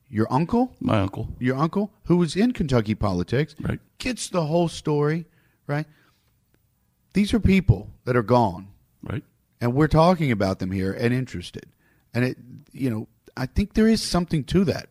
[0.09, 1.29] your uncle, My uncle.
[1.39, 3.79] your uncle, who was in Kentucky politics, Right.
[3.97, 5.25] gets the whole story.
[5.67, 5.85] Right.
[7.13, 8.67] These are people that are gone
[9.01, 9.23] Right.
[9.61, 11.65] and we're talking about them here and interested.
[12.13, 12.37] And it,
[12.71, 14.89] you know, I think there is something to that,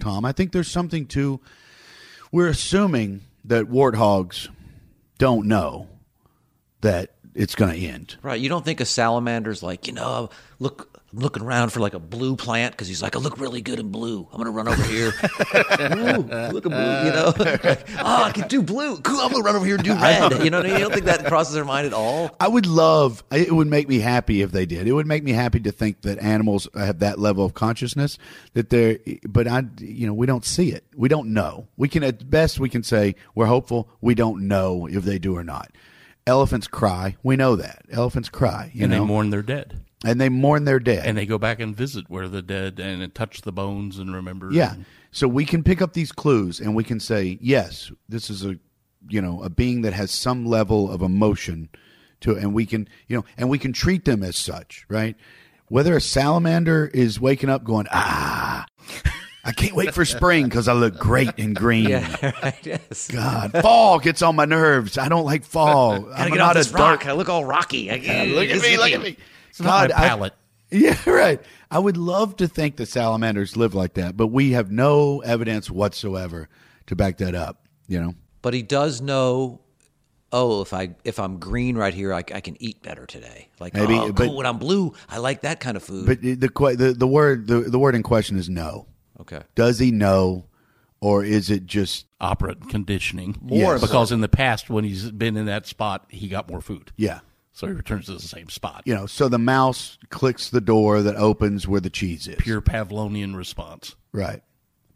[0.00, 0.24] Tom.
[0.24, 1.40] I think there's something to.
[2.30, 4.48] We're assuming that warthogs
[5.18, 5.88] don't know
[6.82, 8.16] that it's going to end.
[8.22, 8.40] Right.
[8.40, 11.98] You don't think a salamander's like, you know, look, I'm looking around for like a
[11.98, 14.28] blue plant because he's like, I look really good in blue.
[14.30, 15.06] I'm going to run over here.
[15.96, 17.32] Ooh, look at blue, you know?
[18.00, 18.98] oh, I can do blue.
[19.00, 19.20] Cool.
[19.20, 20.44] I'm going to run over here and do red.
[20.44, 20.78] You know what I mean?
[20.78, 22.36] You don't think that crosses their mind at all?
[22.38, 23.24] I would love.
[23.30, 24.86] It would make me happy if they did.
[24.86, 28.18] It would make me happy to think that animals have that level of consciousness
[28.52, 28.98] that they're.
[29.26, 30.84] But I, you know, we don't see it.
[30.94, 31.68] We don't know.
[31.76, 33.88] We can at best we can say we're hopeful.
[34.00, 35.70] We don't know if they do or not.
[36.26, 37.16] Elephants cry.
[37.22, 38.70] We know that elephants cry.
[38.74, 39.80] You and know, they mourn their dead.
[40.04, 41.06] And they mourn their dead.
[41.06, 44.50] and they go back and visit where the dead and touch the bones and remember.
[44.52, 44.74] Yeah.
[44.74, 48.44] and- So we can pick up these clues and we can say, yes, this is
[48.44, 48.58] a
[49.08, 51.68] you know, a being that has some level of emotion
[52.20, 55.16] to and we can, you know, and we can treat them as such, right?
[55.68, 58.66] Whether a salamander is waking up going, "Ah,
[59.44, 62.56] I can't wait for spring cuz I look great in green." Yeah, right.
[62.66, 63.08] Yes.
[63.10, 64.98] God, fall gets on my nerves.
[64.98, 66.10] I don't like fall.
[66.14, 67.00] I'm get not this a dark.
[67.00, 67.06] rock.
[67.08, 67.90] I look all rocky.
[67.90, 69.16] I can't, Look at me, look at me.
[69.58, 70.32] It's not God, my I- palate.
[70.70, 71.40] yeah, right.
[71.70, 75.70] I would love to think that salamanders live like that, but we have no evidence
[75.70, 76.48] whatsoever
[76.86, 77.66] to back that up.
[77.86, 79.60] You know, But he does know.
[80.30, 83.48] Oh, if I if I'm green right here, I, I can eat better today.
[83.58, 84.36] Like Maybe, oh, but- cool.
[84.36, 86.04] When I'm blue, I like that kind of food.
[86.06, 88.86] but the the the, the word the, the word in question is no.
[89.20, 89.40] okay.
[89.54, 90.44] Does he know,
[91.00, 93.36] or is it just Operant conditioning.
[93.40, 93.80] More Yes.
[93.80, 96.90] because in the past when he's been in that spot, he got more food.
[96.96, 97.20] yeah?
[97.58, 98.84] So he returns to the same spot.
[98.84, 102.36] You know, so the mouse clicks the door that opens where the cheese is.
[102.36, 103.96] Pure Pavlovian response.
[104.12, 104.44] Right.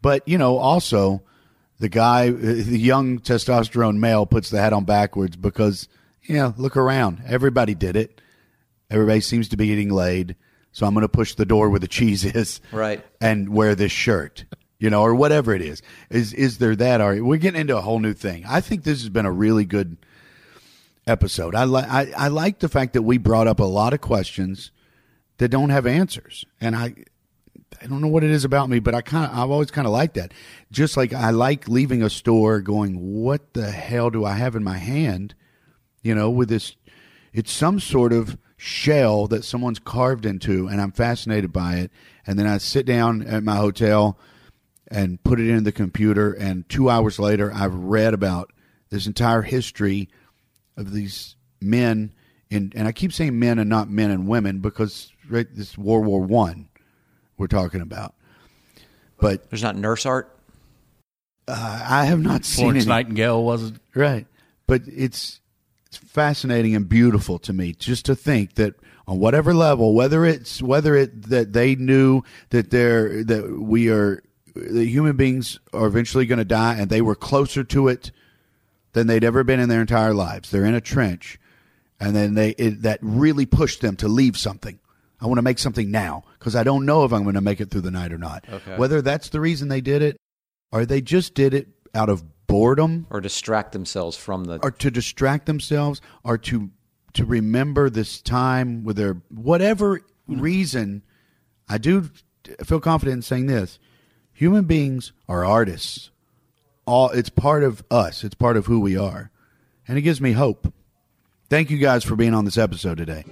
[0.01, 1.23] But, you know, also
[1.79, 5.89] the guy, the young testosterone male puts the hat on backwards because,
[6.21, 7.21] you know, look around.
[7.27, 8.21] Everybody did it.
[8.89, 10.37] Everybody seems to be getting laid.
[10.71, 12.61] So I'm going to push the door where the cheese is.
[12.71, 13.03] Right.
[13.19, 14.45] And wear this shirt,
[14.79, 15.81] you know, or whatever it is.
[16.09, 17.01] Is, is there that?
[17.01, 18.45] Are we're getting into a whole new thing.
[18.47, 19.97] I think this has been a really good
[21.07, 21.55] episode.
[21.55, 24.71] I like, I, I like the fact that we brought up a lot of questions
[25.37, 26.45] that don't have answers.
[26.61, 26.95] And I,
[27.81, 29.85] I don't know what it is about me, but I kind of I've always kind
[29.85, 30.33] of liked that.
[30.71, 34.63] Just like I like leaving a store going, "What the hell do I have in
[34.63, 35.35] my hand?"
[36.01, 36.75] You know, with this
[37.33, 41.91] it's some sort of shell that someone's carved into and I'm fascinated by it.
[42.25, 44.17] And then I sit down at my hotel
[44.87, 48.53] and put it in the computer and 2 hours later I've read about
[48.89, 50.07] this entire history
[50.77, 52.13] of these men
[52.49, 56.05] in and I keep saying men and not men and women because right this World
[56.05, 56.67] War 1
[57.37, 58.13] we're talking about.
[59.19, 60.35] But There's not nurse art.
[61.47, 62.89] uh, I have not seen Florence any.
[62.89, 64.27] Nightingale wasn't Right.
[64.67, 65.39] But it's
[65.87, 68.75] it's fascinating and beautiful to me just to think that
[69.07, 74.23] on whatever level, whether it's whether it that they knew that they're that we are
[74.55, 78.11] that human beings are eventually going to die and they were closer to it
[78.93, 80.49] than they'd ever been in their entire lives.
[80.49, 81.39] They're in a trench
[81.99, 84.79] and then they it, that really pushed them to leave something.
[85.19, 87.61] I want to make something now because I don't know if I'm going to make
[87.61, 88.45] it through the night or not.
[88.51, 88.75] Okay.
[88.75, 90.17] Whether that's the reason they did it
[90.71, 94.91] or they just did it out of boredom or distract themselves from the or to
[94.91, 96.69] distract themselves or to
[97.13, 101.01] to remember this time with their whatever reason
[101.69, 102.09] i do
[102.63, 103.79] feel confident in saying this
[104.33, 106.11] human beings are artists
[106.85, 109.31] all it's part of us it's part of who we are
[109.87, 110.73] and it gives me hope
[111.49, 113.23] thank you guys for being on this episode today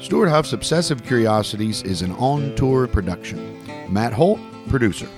[0.00, 3.58] Stewart Huff's Obsessive Curiosities is an on tour production.
[3.92, 4.38] Matt Holt,
[4.68, 5.08] producer.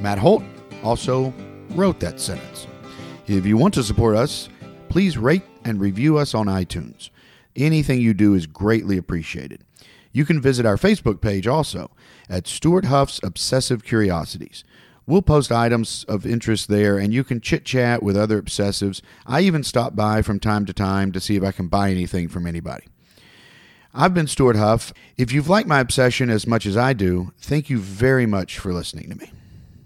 [0.00, 0.44] Matt Holt
[0.84, 1.34] also
[1.70, 2.68] wrote that sentence.
[3.26, 4.48] If you want to support us,
[4.88, 7.10] please rate and review us on iTunes.
[7.56, 9.64] Anything you do is greatly appreciated.
[10.12, 11.90] You can visit our Facebook page also
[12.30, 14.62] at Stewart Huff's Obsessive Curiosities.
[15.08, 19.00] We'll post items of interest there, and you can chit chat with other obsessives.
[19.26, 22.28] I even stop by from time to time to see if I can buy anything
[22.28, 22.88] from anybody.
[23.94, 24.92] I've been Stewart Huff.
[25.16, 28.74] If you've liked my obsession as much as I do, thank you very much for
[28.74, 29.32] listening to me.